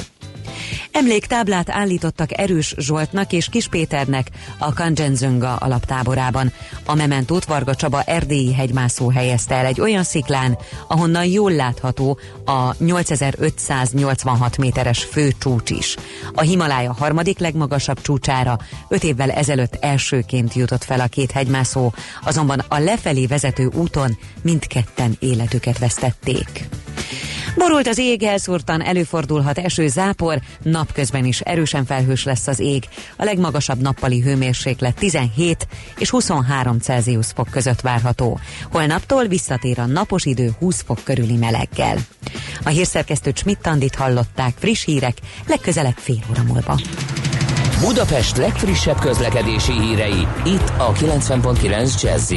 [1.00, 6.52] Emléktáblát állítottak Erős Zsoltnak és Kis Péternek a Kanjenzönga alaptáborában.
[6.86, 10.58] A mementót Varga Csaba erdélyi hegymászó helyezte el egy olyan sziklán,
[10.88, 15.96] ahonnan jól látható a 8586 méteres fő csúcs is.
[16.34, 22.60] A Himalája harmadik legmagasabb csúcsára öt évvel ezelőtt elsőként jutott fel a két hegymászó, azonban
[22.68, 26.68] a lefelé vezető úton mindketten életüket vesztették.
[27.60, 32.84] Borult az ég, elszórtan előfordulhat eső, zápor, napközben is erősen felhős lesz az ég.
[33.18, 35.68] A legmagasabb nappali hőmérséklet 17
[35.98, 38.40] és 23 Celsius fok között várható.
[38.72, 41.98] Holnaptól visszatér a napos idő 20 fok körüli meleggel.
[42.64, 45.18] A hírszerkesztő Schmidt-Tandit hallották friss hírek,
[45.48, 46.80] legközelebb fél óra múlva.
[47.80, 52.34] Budapest legfrissebb közlekedési hírei, itt a 90.9 jazz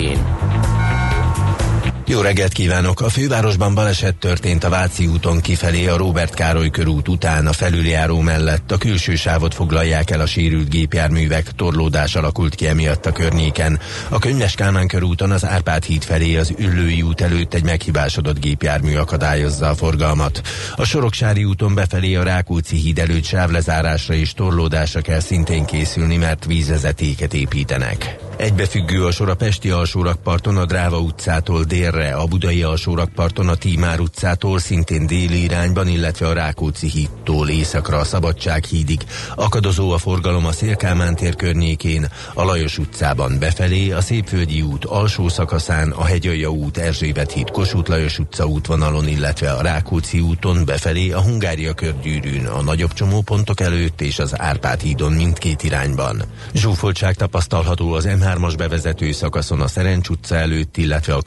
[2.07, 3.01] Jó reggelt kívánok!
[3.01, 8.21] A fővárosban baleset történt a Váci úton kifelé a Robert Károly körút után a felüljáró
[8.21, 8.73] mellett.
[8.73, 13.79] A külső sávot foglalják el a sérült gépjárművek, torlódás alakult ki emiatt a környéken.
[14.09, 18.97] A Könyves Kálmán körúton az Árpád híd felé az Üllői út előtt egy meghibásodott gépjármű
[18.97, 20.41] akadályozza a forgalmat.
[20.77, 26.45] A Soroksári úton befelé a Rákóczi híd előtt sávlezárásra és torlódásra kell szintén készülni, mert
[26.45, 28.17] vízvezetéket építenek.
[28.37, 34.01] Egybefüggő a sor a Pesti alsórakparton a Dráva utcától délre, a Budai alsórakparton a Tímár
[34.01, 39.01] utcától szintén déli irányban, illetve a Rákóczi hídtól északra a Szabadság hídig.
[39.35, 45.29] Akadozó a forgalom a Szélkámán tér környékén, a Lajos utcában befelé, a Szépvölgyi út alsó
[45.29, 51.11] szakaszán, a Hegyalja út Erzsébet híd Kossuth Lajos utca útvonalon, illetve a Rákóczi úton befelé,
[51.11, 56.23] a Hungária körgyűrűn, a nagyobb csomópontok előtt és az Árpád hídon mindkét irányban.
[56.55, 61.23] Zsúfoltság tapasztalható az M3 3-as bevezető szakaszon a Szerencs utca előtt, illetve a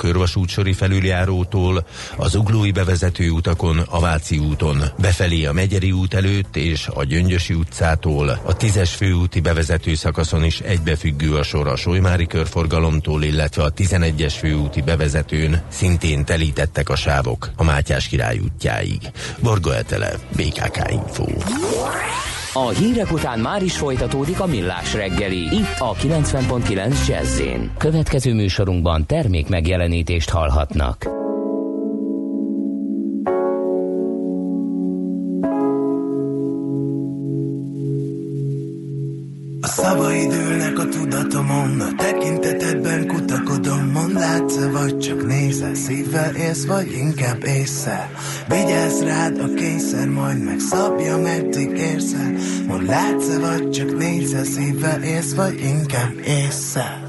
[0.55, 6.87] Körvasútsori felüljárótól, az Uglói bevezető utakon, a Váci úton, befelé a Megyeri út előtt és
[6.93, 13.23] a Gyöngyösi utcától, a 10-es főúti bevezető szakaszon is egybefüggő a sor a Solymári körforgalomtól,
[13.23, 18.99] illetve a 11-es főúti bevezetőn szintén telítettek a sávok a Mátyás király útjáig.
[19.39, 21.25] Borga Etele, BKK Info.
[22.57, 25.55] A hírek után már is folytatódik a millás reggeli.
[25.55, 27.41] Itt a 90.9 jazz
[27.77, 31.03] Következő műsorunkban termék megjelenítést hallhatnak.
[39.61, 46.65] A szavaid ülnek a tudatomon, a tekintetedben kutakodom, mond látsz vagy csak nézel, szívvel élsz,
[46.65, 48.09] vagy inkább észre.
[48.47, 52.31] Vigyázz rád a kényszer, majd megszabja, meddig érzel,
[52.67, 57.04] mond látsz vagy csak nézel, szívvel élsz, vagy inkább észre.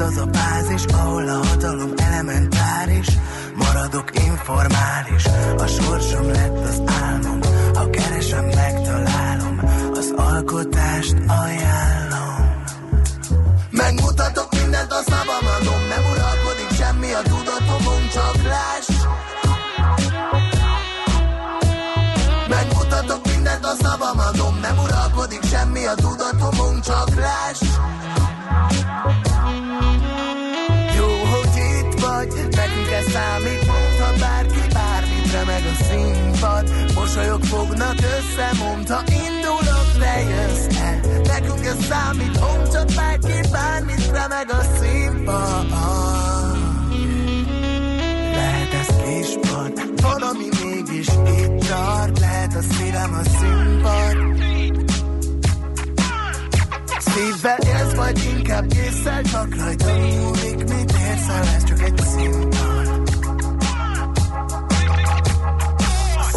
[0.00, 3.06] az a bázis, ahol a hatalom elementáris,
[3.56, 5.24] maradok informális,
[5.56, 7.40] a sorsom lett az álmom,
[7.74, 9.60] ha keresem, megtalálom,
[9.94, 12.64] az alkotást ajánlom.
[13.70, 15.79] Megmutatok mindent, a szabamadom,
[37.50, 41.00] fognak össze, mondta indulok, ne jössz el.
[41.26, 45.66] Nekünk ez számít, homcsot megkép, bármit remeg a színpad.
[48.34, 54.16] Lehet ez kispart, valami mégis itt tart, lehet a szívem a színpad.
[56.98, 62.49] Szívvel élsz, vagy inkább észre, csak rajta múlik, mit érsz el, ez csak egy színpad.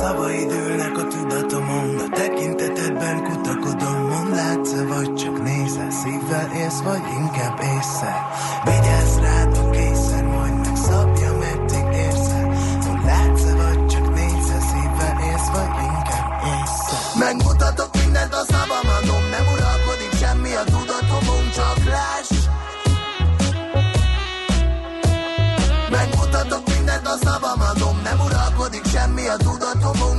[0.03, 4.07] Szavaid ülnek a tudatomon, a tekintetedben kutakodom.
[4.07, 8.15] Mond látsz vagy csak nézel, szívvel élsz, vagy inkább észre.
[8.63, 9.72] Vigyázz rád,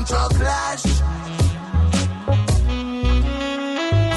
[0.07, 0.85] csak láss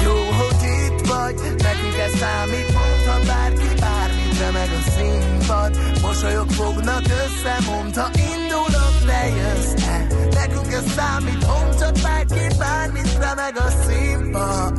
[0.04, 5.78] Jó, hogy itt vagy, nekünk ez számít Mondhat bárki bármit, meg a színpad.
[6.02, 10.06] Mosolyok fognak össze, mondta indulok, lejössz -e.
[10.34, 14.78] Nekünk ez számít, mondhat bárki bármit, meg a színpad.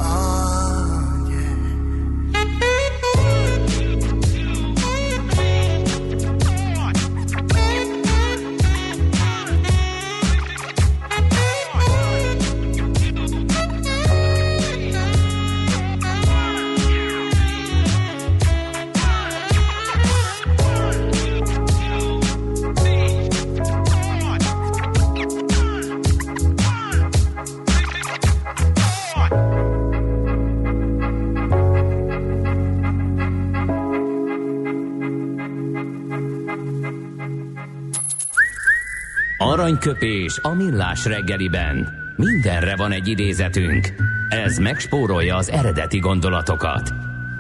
[39.70, 41.88] Aranyköpés a millás reggeliben.
[42.16, 43.94] Mindenre van egy idézetünk.
[44.30, 46.94] Ez megspórolja az eredeti gondolatokat.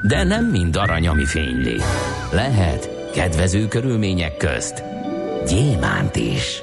[0.07, 1.75] De nem mind arany, ami fényli.
[2.31, 4.83] Lehet kedvező körülmények közt
[5.47, 6.61] gyémánt is.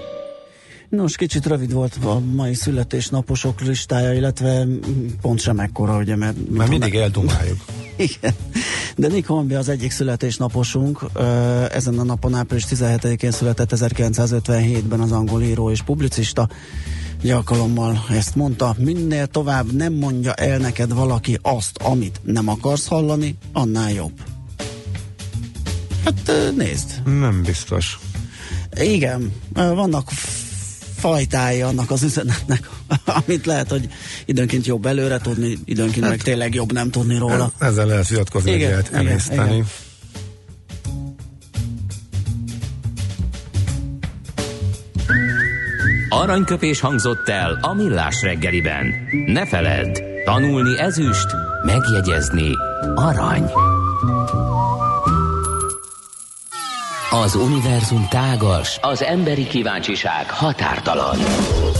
[0.89, 4.67] Nos, kicsit rövid volt a mai születésnaposok listája, illetve
[5.21, 6.37] pont sem ekkora, ugye, mert...
[6.51, 7.59] Mert mindig eldumáljuk.
[7.97, 8.35] Igen.
[8.97, 11.05] De Nick Hornby az egyik születésnaposunk.
[11.73, 16.49] Ezen a napon április 17-én született 1957-ben az angol író és publicista.
[17.23, 22.87] Egy alkalommal ezt mondta, minél tovább nem mondja el neked valaki azt, amit nem akarsz
[22.87, 24.21] hallani, annál jobb.
[26.05, 27.03] Hát nézd.
[27.05, 27.99] Nem biztos.
[28.81, 30.11] Igen, vannak
[31.07, 32.71] fajtái annak az üzenetnek,
[33.27, 33.89] amit lehet, hogy
[34.25, 37.53] időnként jobb előre tudni, időnként hát, meg tényleg jobb nem tudni róla.
[37.59, 39.55] Ezzel lehet vitatkozni, igen, lehet emészteni.
[39.55, 39.67] Igen.
[46.09, 48.87] Aranyköpés hangzott el a millás reggeliben.
[49.27, 51.27] Ne feledd, tanulni ezüst,
[51.65, 52.51] megjegyezni
[52.95, 53.51] arany.
[57.25, 61.17] Az univerzum tágas, az emberi kíváncsiság határtalan.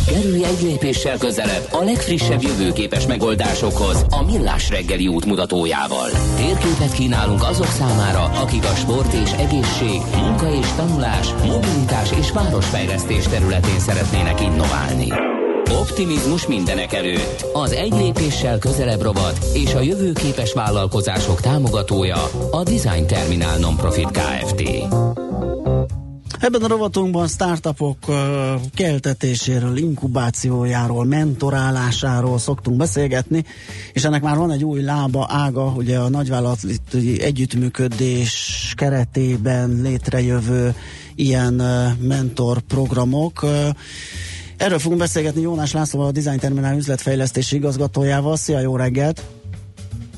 [0.07, 6.09] Kerülj egy lépéssel közelebb a legfrissebb jövőképes megoldásokhoz a Millás reggeli útmutatójával.
[6.37, 13.25] Térképet kínálunk azok számára, akik a sport és egészség, munka és tanulás, mobilitás és városfejlesztés
[13.25, 15.09] területén szeretnének innoválni.
[15.81, 17.47] Optimizmus mindenek előtt.
[17.53, 24.63] Az egy lépéssel közelebb rovat és a jövőképes vállalkozások támogatója a Design Terminál Nonprofit Kft.
[26.41, 28.17] Ebben a rovatunkban startupok uh,
[28.75, 33.45] keltetéséről, inkubációjáról, mentorálásáról szoktunk beszélgetni,
[33.93, 40.75] és ennek már van egy új lába, ága, ugye a nagyvállalati együttműködés keretében létrejövő
[41.15, 43.45] ilyen uh, mentorprogramok.
[44.57, 48.37] Erről fogunk beszélgetni Jónás Lászlóval, a Design Terminál üzletfejlesztési igazgatójával.
[48.37, 49.23] Szia, jó reggelt!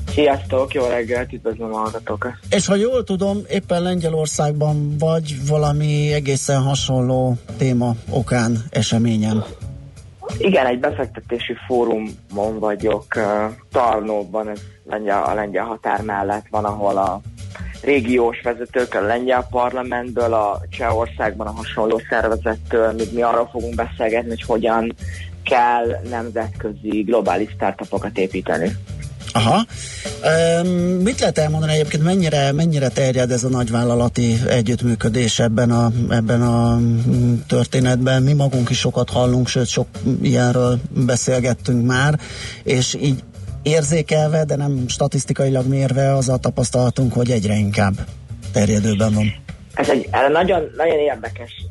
[0.09, 2.31] Sziasztok, jó reggelt, üdvözlöm a hallgatókat.
[2.49, 9.43] És ha jól tudom, éppen Lengyelországban vagy valami egészen hasonló téma okán, eseményen.
[10.37, 13.05] Igen, egy befektetési fórumon vagyok,
[13.71, 17.21] Tarnóban, ez lengyel, a lengyel határ mellett van, ahol a
[17.81, 24.29] régiós vezetők a lengyel parlamentből, a Csehországban a hasonló szervezettől, míg mi arról fogunk beszélgetni,
[24.29, 24.95] hogy hogyan
[25.43, 28.75] kell nemzetközi globális startupokat építeni.
[29.31, 29.65] Aha.
[30.63, 30.67] Um,
[31.01, 36.79] mit lehet elmondani egyébként, mennyire, mennyire terjed ez a nagyvállalati együttműködés ebben a, ebben a
[37.47, 38.23] történetben?
[38.23, 39.87] Mi magunk is sokat hallunk, sőt sok
[40.21, 42.19] ilyenről beszélgettünk már,
[42.63, 43.23] és így
[43.63, 47.93] érzékelve, de nem statisztikailag mérve az a tapasztalatunk, hogy egyre inkább
[48.53, 49.33] terjedőben van.
[49.73, 51.65] Ez egy nagyon, nagyon érdekes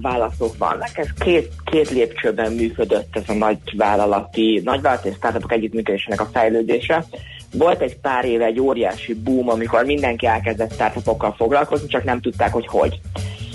[0.00, 0.98] válaszok vannak.
[0.98, 7.04] Ez két, két lépcsőben működött ez a nagy vállalati, nagyvállalati és startupok együttműködésének a fejlődése.
[7.52, 12.52] Volt egy pár éve egy óriási boom, amikor mindenki elkezdett startupokkal foglalkozni, csak nem tudták,
[12.52, 13.00] hogy hogy.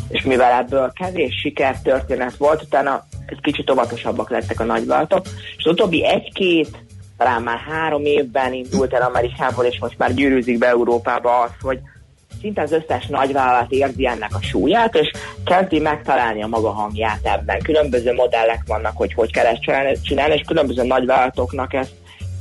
[0.09, 5.25] És mivel ebből kevés sikertörténet volt, utána egy kicsit óvatosabbak lettek a nagyvállalatok,
[5.57, 6.84] és az utóbbi egy-két,
[7.17, 11.79] talán már három évben indult el Amerikából, és most már gyűrűzik be Európába az, hogy
[12.41, 15.11] szinte az összes nagyvállalat érzi ennek a súlyát, és
[15.45, 17.59] kezdi megtalálni a maga hangját ebben.
[17.61, 19.63] Különböző modellek vannak, hogy hogy kell ezt
[20.03, 21.91] csinálni, és különböző nagyvállalatoknak ezt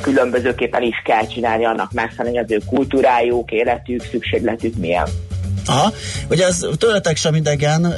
[0.02, 5.06] különbözőképpen is kell csinálni, annak megfelelően az ő kultúrájuk, életük, szükségletük milyen.
[5.66, 5.92] Aha,
[6.30, 7.94] ugye ez tőletek sem idegen,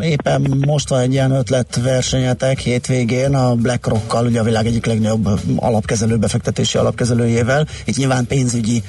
[0.00, 6.16] éppen most van egy ilyen ötletversenyetek hétvégén a BlackRock-kal, ugye a világ egyik legnagyobb alapkezelő,
[6.16, 7.66] befektetési alapkezelőjével.
[7.84, 8.82] Itt nyilván pénzügyi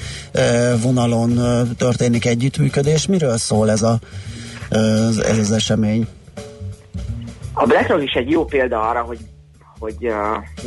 [0.81, 1.39] vonalon
[1.77, 3.07] történik együttműködés.
[3.07, 3.99] Miről szól ez, a,
[5.27, 6.07] ez az esemény?
[7.53, 9.17] A BlackRock is egy jó példa arra, hogy
[9.79, 10.13] hogy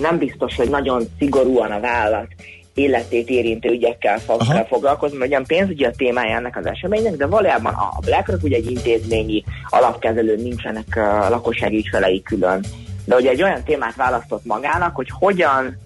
[0.01, 2.29] nem biztos, hogy nagyon szigorúan a vállalat
[2.77, 7.27] életét érintő ügyekkel fog, kell foglalkozni, mert ugyan pénzügyi a témája ennek az eseménynek, de
[7.27, 12.65] valójában a BlackRock ugye egy intézményi alapkezelő, nincsenek uh, lakossági ügyfelei külön.
[13.05, 15.77] De ugye egy olyan témát választott magának, hogy hogyan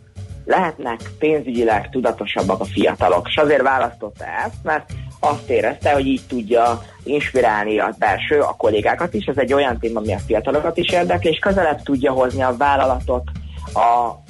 [0.44, 3.28] lehetnek pénzügyileg tudatosabbak a fiatalok.
[3.28, 9.14] És azért választotta ezt, mert azt érezte, hogy így tudja inspirálni a belső, a kollégákat
[9.14, 9.24] is.
[9.26, 13.30] Ez egy olyan téma, ami a fiatalokat is érdekli, és közelebb tudja hozni a vállalatot
[13.72, 13.78] a,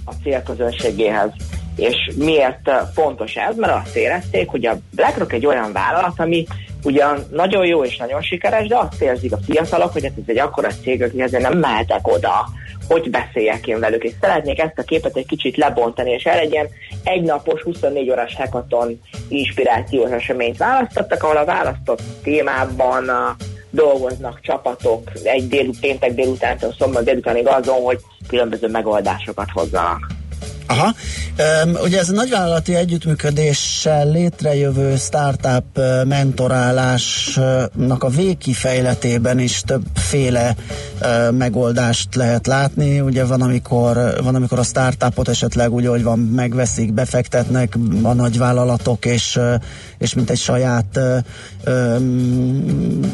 [0.04, 1.30] a célközönségéhez.
[1.76, 3.56] És miért fontos ez?
[3.56, 6.46] Mert azt érezték, hogy a BlackRock egy olyan vállalat, ami
[6.82, 10.68] ugyan nagyon jó és nagyon sikeres, de azt érzik a fiatalok, hogy ez egy akkora
[10.82, 12.48] cég, ezért nem mehetek oda,
[12.88, 16.58] hogy beszéljek én velük, és szeretnék ezt a képet egy kicsit lebontani, és el egy
[17.04, 25.48] egynapos, 24 órás hackathon inspirációs eseményt választottak, ahol a választott témában uh, dolgoznak csapatok egy
[25.48, 27.98] dél, péntek délutántól szombat délutánig azon, hogy
[28.28, 30.19] különböző megoldásokat hozzanak.
[30.70, 30.94] Aha.
[31.82, 40.56] Ugye ez a nagyvállalati együttműködéssel létrejövő startup mentorálásnak a végkifejletében is többféle
[41.30, 43.00] megoldást lehet látni.
[43.00, 49.04] Ugye van amikor, van, amikor a startupot esetleg úgy, hogy van, megveszik, befektetnek a nagyvállalatok,
[49.04, 49.38] és,
[49.98, 51.00] és mint egy saját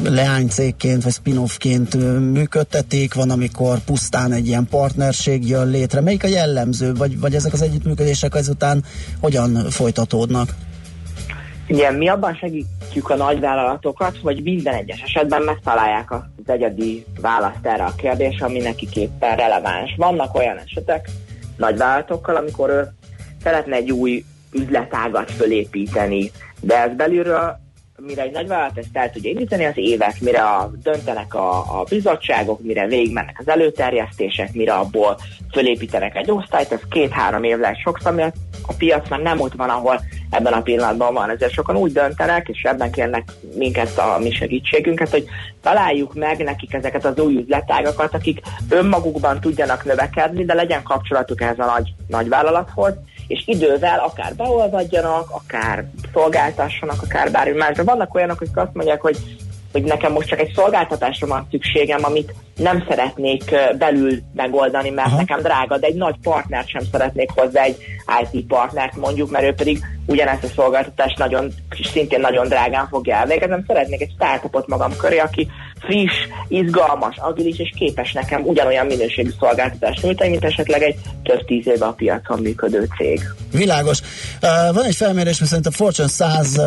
[0.02, 1.94] leánycégként vagy spin-offként
[2.32, 6.00] működtetik, van amikor pusztán egy ilyen partnerség jön létre.
[6.00, 8.84] Melyik a jellemző, vagy, vagy ezek az együttműködések ezután
[9.20, 10.54] hogyan folytatódnak?
[11.66, 17.84] Igen, mi abban segítjük a nagyvállalatokat, hogy minden egyes esetben megtalálják az egyedi választ erre
[17.84, 19.94] a kérdésre, ami nekik éppen releváns.
[19.96, 21.10] Vannak olyan esetek
[21.56, 22.92] nagyvállalatokkal, amikor ő
[23.42, 26.30] szeretne egy új üzletágat fölépíteni,
[26.60, 27.58] de ez belülről
[27.98, 32.62] mire egy nagyvállalat ezt el tudja indítani, az évek, mire a, döntenek a, a bizottságok,
[32.62, 35.16] mire végigmennek az előterjesztések, mire abból
[35.52, 38.36] fölépítenek egy osztályt, ez két-három év lesz sokszor, mert
[38.66, 41.30] a piac már nem ott van, ahol ebben a pillanatban van.
[41.30, 45.24] Ezért sokan úgy döntenek, és ebben kérnek minket a mi segítségünket, hogy
[45.62, 51.58] találjuk meg nekik ezeket az új üzletágakat, akik önmagukban tudjanak növekedni, de legyen kapcsolatuk ez
[51.58, 52.92] a nagy, nagy vállalathoz,
[53.26, 57.76] és idővel akár beolvadjanak, akár szolgáltassanak, akár bármi más.
[57.76, 59.16] De vannak olyanok, akik azt mondják, hogy
[59.72, 65.16] hogy nekem most csak egy szolgáltatásra van szükségem, amit nem szeretnék belül megoldani, mert Aha.
[65.16, 67.76] nekem drága, de egy nagy partnert sem szeretnék hozzá, egy
[68.30, 71.52] IT partnert mondjuk, mert ő pedig ugyanezt a szolgáltatást nagyon,
[71.92, 73.64] szintén nagyon drágán fogja elvégezni.
[73.66, 75.48] Szeretnék egy startupot magam köré, aki
[75.80, 76.12] friss,
[76.48, 81.86] izgalmas, agilis és képes nekem ugyanolyan minőségű szolgáltatást nyújtani, mint esetleg egy több tíz éve
[81.86, 83.20] a piacon működő cég.
[83.52, 84.00] Világos.
[84.42, 86.58] Uh, van egy felmérés, szerint a Fortune 100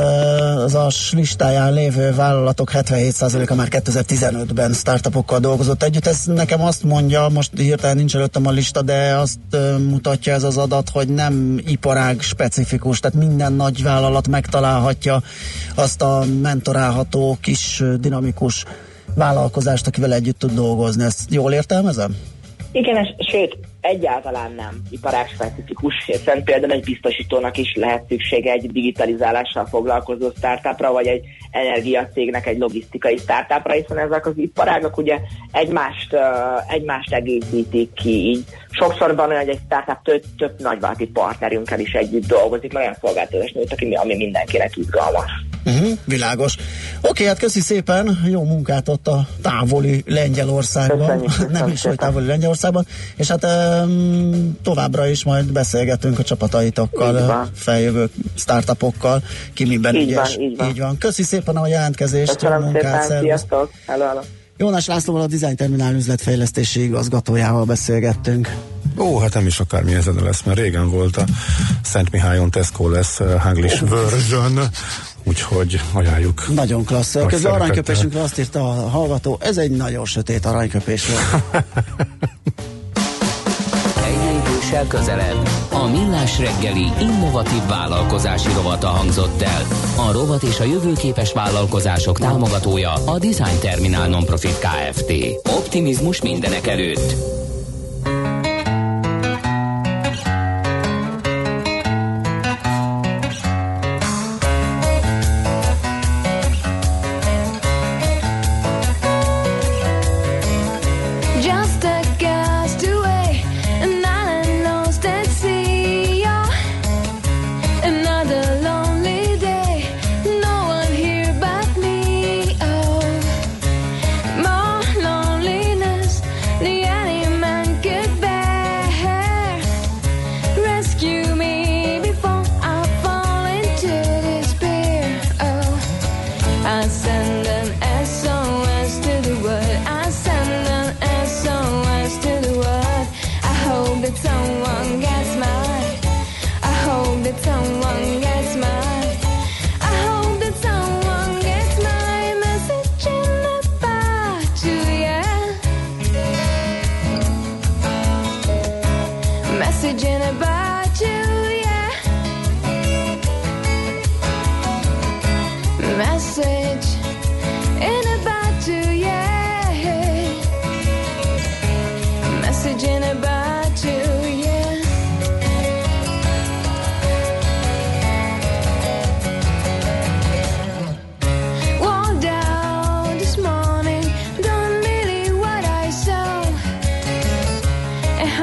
[0.63, 6.05] az a listáján lévő vállalatok 77%-a már 2015-ben startupokkal dolgozott együtt.
[6.05, 9.39] Ez nekem azt mondja, most hirtelen nincs előttem a lista, de azt
[9.89, 15.21] mutatja ez az adat, hogy nem iparág specifikus, tehát minden nagy vállalat megtalálhatja
[15.75, 18.65] azt a mentorálható kis dinamikus
[19.15, 21.03] vállalkozást, akivel együtt tud dolgozni.
[21.03, 22.15] Ezt jól értelmezem?
[22.71, 28.71] Igen, és, sőt, egyáltalán nem iparág specifikus, hiszen például egy biztosítónak is lehet szüksége egy
[28.71, 35.19] digitalizálással foglalkozó startupra, vagy egy energiacégnek egy logisztikai startupra, hiszen ezek az iparágak ugye
[35.51, 36.15] egymást,
[36.67, 41.93] egymást egészítik ki, így sokszor van olyan, hogy egy startup több, több nagyvállalati partnerünkkel is
[41.93, 45.31] együtt dolgozik, olyan szolgáltatás nyújt, ami mindenkinek izgalmas.
[45.69, 46.55] Uh-huh, világos.
[47.01, 52.25] Oké, hát köszi szépen, jó munkát ott a távoli Lengyelországban, köszönjük, nem is, hogy távoli
[52.25, 53.45] Lengyelországban, és hát
[53.83, 60.35] um, továbbra is majd beszélgetünk a csapataitokkal, feljövő startupokkal, ki miben így ügyes.
[60.35, 60.69] Van, így, van.
[60.69, 60.97] így van.
[60.97, 64.21] Köszi szépen a jelentkezést, Köszönöm a munkát, szépen, sziasztok, hello, hello.
[64.57, 68.55] Jónás Lászlóval a Design Terminál üzletfejlesztési igazgatójával beszélgettünk.
[68.97, 71.23] Ó, hát nem is akármi ez lesz, mert régen volt a
[71.83, 73.89] Szent Mihályon Tesco lesz uh, Hanglish oh.
[73.89, 74.59] version,
[75.29, 76.53] úgyhogy ajánljuk.
[76.53, 77.15] Nagyon klassz.
[77.15, 81.63] A közben aranyköpésünkre azt írta a hallgató, ez egy nagyon sötét aranyköpés volt.
[84.69, 85.49] lépéssel közelebb.
[85.71, 89.65] A Millás reggeli innovatív vállalkozási rovata hangzott el.
[89.95, 95.13] A rovat és a jövőképes vállalkozások támogatója a Design Terminal Nonprofit Kft.
[95.57, 97.15] Optimizmus mindenek előtt.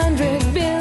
[0.07, 0.76] hundred billion.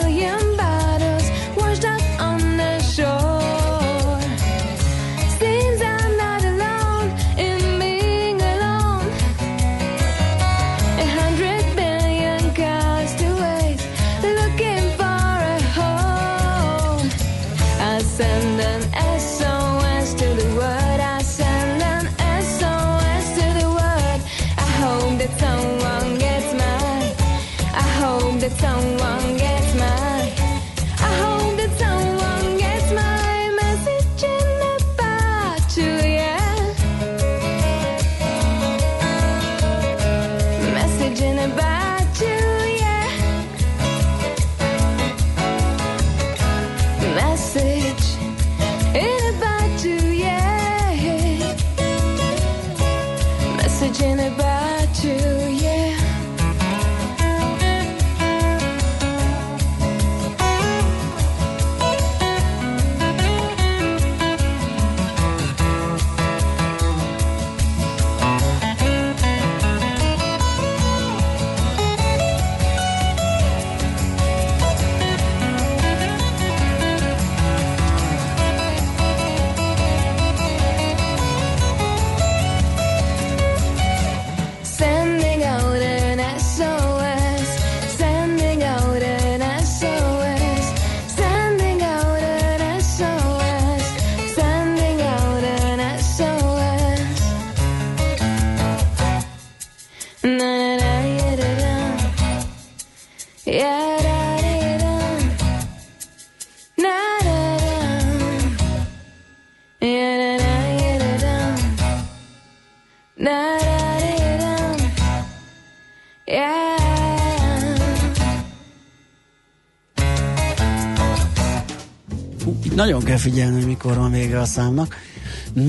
[122.76, 124.96] Nagyon kell figyelni, mikor van vége a számnak.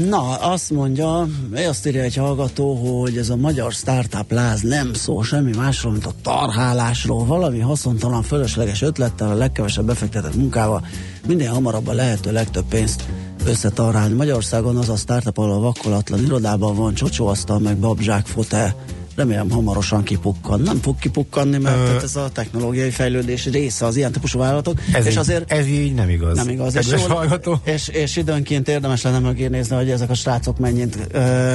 [0.09, 1.29] Na, azt mondja,
[1.69, 6.07] azt írja egy hallgató, hogy ez a magyar startup láz nem szól semmi másról, mint
[6.07, 10.87] a tarhálásról, valami haszontalan, fölösleges ötlettel, a legkevesebb befektetett munkával,
[11.27, 13.05] minél hamarabb a lehető legtöbb pénzt
[13.45, 14.15] összetarálni.
[14.15, 18.75] Magyarországon az a startup, ahol a vakkolatlan irodában van csocsóasztal, meg babzsák fotel,
[19.17, 20.61] remélem hamarosan kipukkan.
[20.61, 22.05] Nem fog kipukkanni, mert Ö...
[22.05, 24.81] ez a technológiai fejlődés része az ilyen típusú vállalatok.
[24.93, 26.37] Ez, és azért ez így nem igaz.
[26.37, 26.77] Nem igaz.
[26.77, 27.61] És, hallgató.
[27.65, 31.55] és, és időnként érdemes lenne mögé nézni, hogy ezek a srácok mennyit ö,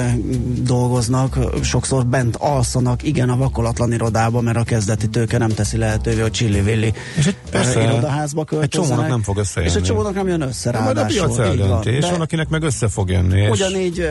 [0.62, 6.22] dolgoznak, sokszor bent alszanak, igen, a vakolatlan irodába, mert a kezdeti tőke nem teszi lehetővé,
[6.22, 8.84] hogy csilli-villi és egy, persze, irodaházba költözzenek.
[8.84, 9.74] Egy csomónak nem fog összejönni.
[9.74, 11.20] És egy csomónak nem jön össze ráadásul.
[11.20, 13.42] A piac eldöntés, van, akinek meg össze fog jönni.
[13.42, 13.50] És...
[13.50, 14.10] Ugyanígy,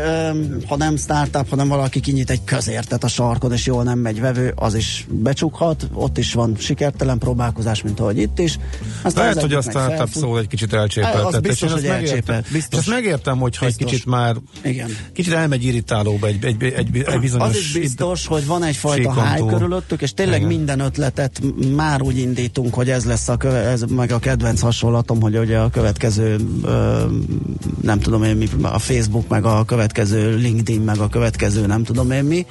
[0.68, 3.08] ha nem startup, hanem valaki kinyit egy közértet a
[3.40, 8.00] sarkon, és jól nem megy vevő, az is becsukhat, ott is van sikertelen próbálkozás, mint
[8.00, 8.58] ahogy itt is.
[9.02, 11.34] Aztán Lehet, hogy a startup szó egy kicsit elcsépelt.
[11.34, 12.52] Az biztos, hogy elcsépelt.
[12.52, 12.78] Biztos.
[12.78, 13.84] Ezt megértem, hogyha biztos.
[13.84, 14.96] egy kicsit már Igen.
[15.12, 17.48] kicsit elmegy irritálóba egy, egy, egy, egy bizonyos...
[17.48, 20.48] Az is biztos, hogy van egyfajta háj körülöttük, és tényleg Igen.
[20.48, 21.40] minden ötletet
[21.74, 25.58] már úgy indítunk, hogy ez lesz a köve, ez meg a kedvenc hasonlatom, hogy ugye
[25.58, 26.36] a következő
[27.82, 32.10] nem tudom én mi, a Facebook, meg a következő LinkedIn, meg a következő nem tudom
[32.10, 32.46] én mi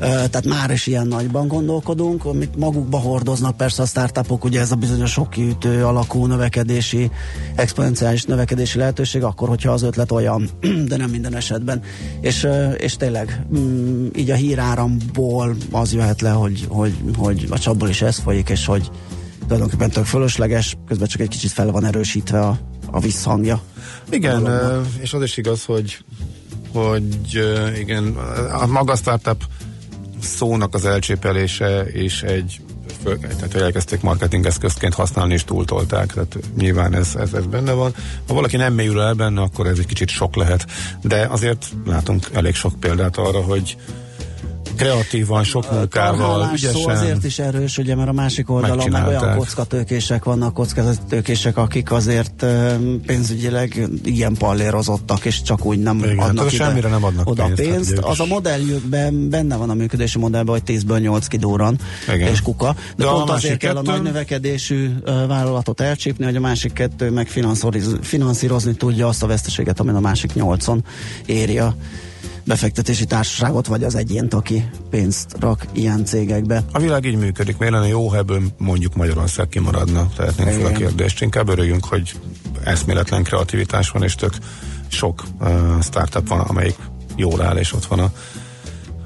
[0.00, 4.76] tehát már is ilyen nagyban gondolkodunk, amit magukba hordoznak persze a startupok, ugye ez a
[4.76, 7.10] bizonyos sok kiütő alakú növekedési,
[7.54, 10.48] exponenciális növekedési lehetőség, akkor, hogyha az ötlet olyan,
[10.88, 11.82] de nem minden esetben.
[12.20, 17.88] És, és tényleg mm, így a híráramból az jöhet le, hogy, hogy, hogy a csapból
[17.88, 18.90] is ez folyik, és hogy
[19.42, 22.58] tulajdonképpen tök fölösleges, közben csak egy kicsit fel van erősítve a,
[22.90, 23.60] a visszhangja.
[24.10, 24.48] Igen,
[25.00, 26.04] és az is igaz, hogy
[26.72, 27.44] hogy
[27.78, 28.16] igen,
[28.60, 29.44] a maga startup
[30.22, 32.60] szónak az elcsépelése és egy
[33.04, 37.94] tehát elkezdték marketingeszközként használni és túltolták, tehát nyilván ez, ez, ez benne van.
[38.28, 40.66] Ha valaki nem mélyül el benne, akkor ez egy kicsit sok lehet,
[41.02, 43.76] de azért látunk elég sok példát arra, hogy
[44.80, 46.80] kreatívan, sok munkával, a ügyesen.
[46.80, 51.92] szó azért is erős, ugye, mert a másik oldalon meg olyan kockatőkések vannak, kockatőkések, akik
[51.92, 52.46] azért
[53.06, 57.62] pénzügyileg ilyen pallérozottak, és csak úgy nem Igen, adnak ide, semmire nem adnak oda pénzt.
[57.62, 57.94] pénzt.
[57.94, 61.78] Hát az a modelljükben benne van a működési modellben, hogy 10-ből 8 kidóran
[62.32, 63.88] és kuka, de, de pont azért kell kettő...
[63.88, 67.28] a nagy növekedésű vállalatot elcsípni, hogy a másik kettő meg
[68.00, 70.84] finanszírozni tudja azt a veszteséget, amin a másik nyolcon
[71.26, 71.74] éri a
[72.44, 76.64] befektetési társaságot, vagy az egyént, aki pénzt rak ilyen cégekbe.
[76.72, 77.58] A világ így működik.
[77.58, 80.08] Miért lenne jó, ha ebből mondjuk Magyarország kimaradna?
[80.16, 81.22] Tehetnénk fel a kérdést.
[81.22, 82.12] Inkább örüljünk, hogy
[82.64, 84.34] eszméletlen kreativitás van, és tök
[84.88, 85.48] sok uh,
[85.82, 86.76] startup van, amelyik
[87.16, 88.12] jól áll, és ott van a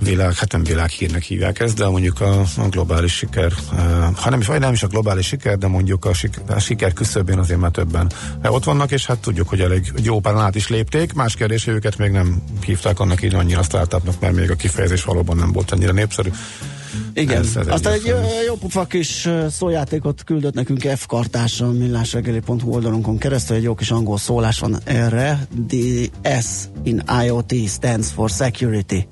[0.05, 3.79] világ, hát nem világhírnek hívják ezt, de mondjuk a, a globális siker, uh,
[4.17, 6.93] ha nem is, vagy nem is a globális siker, de mondjuk a, sik, a siker
[6.93, 10.55] küszöbén azért már többen uh, ott vannak, és hát tudjuk, hogy elég jó pár át
[10.55, 11.13] is lépték.
[11.13, 15.05] Más kérdés, hogy őket még nem hívták annak így annyira startupnak, mert még a kifejezés
[15.05, 16.31] valóban nem volt annyira népszerű.
[17.15, 18.15] Igen, ez, ez aztán egy
[18.47, 24.19] jó, pufa kis szójátékot küldött nekünk F kartáson, millásregeli.hu oldalunkon keresztül, egy jó kis angol
[24.19, 25.47] szólás van erre.
[25.69, 26.47] The S
[26.83, 29.07] in IoT stands for security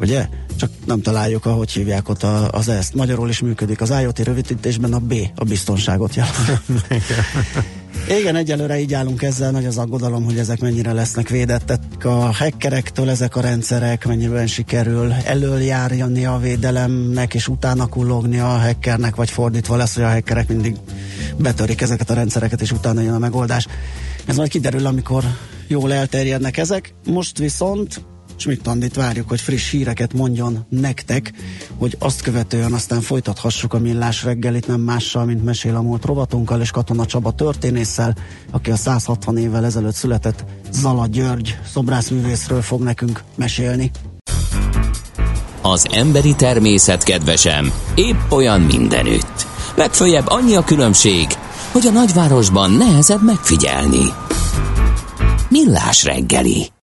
[0.00, 0.28] ugye?
[0.58, 2.94] csak nem találjuk, ahogy hívják ott az ezt.
[2.94, 3.80] Magyarul is működik.
[3.80, 6.62] Az IoT rövidítésben a B, a biztonságot jelent.
[8.20, 13.10] Igen, egyelőre így állunk ezzel, nagy az aggodalom, hogy ezek mennyire lesznek védettek a hackerektől,
[13.10, 19.76] ezek a rendszerek mennyiben sikerül előjárni a védelemnek, és utána kullogni a hackernek, vagy fordítva
[19.76, 20.76] lesz, hogy a hackerek mindig
[21.36, 23.66] betörik ezeket a rendszereket, és utána jön a megoldás.
[24.26, 25.24] Ez majd kiderül, amikor
[25.66, 26.94] jól elterjednek ezek.
[27.06, 28.02] Most viszont
[28.38, 31.32] Schmidt Andit várjuk, hogy friss híreket mondjon nektek,
[31.78, 36.60] hogy azt követően aztán folytathassuk a millás reggelit nem mással, mint mesél a múlt rovatunkkal
[36.60, 38.14] és Katona Csaba történésszel,
[38.50, 43.90] aki a 160 évvel ezelőtt született Zala György szobrászművészről fog nekünk mesélni.
[45.62, 49.46] Az emberi természet kedvesem, épp olyan mindenütt.
[49.74, 51.26] Legfőjebb annyi a különbség,
[51.72, 54.04] hogy a nagyvárosban nehezebb megfigyelni.
[55.48, 56.70] Millás reggeli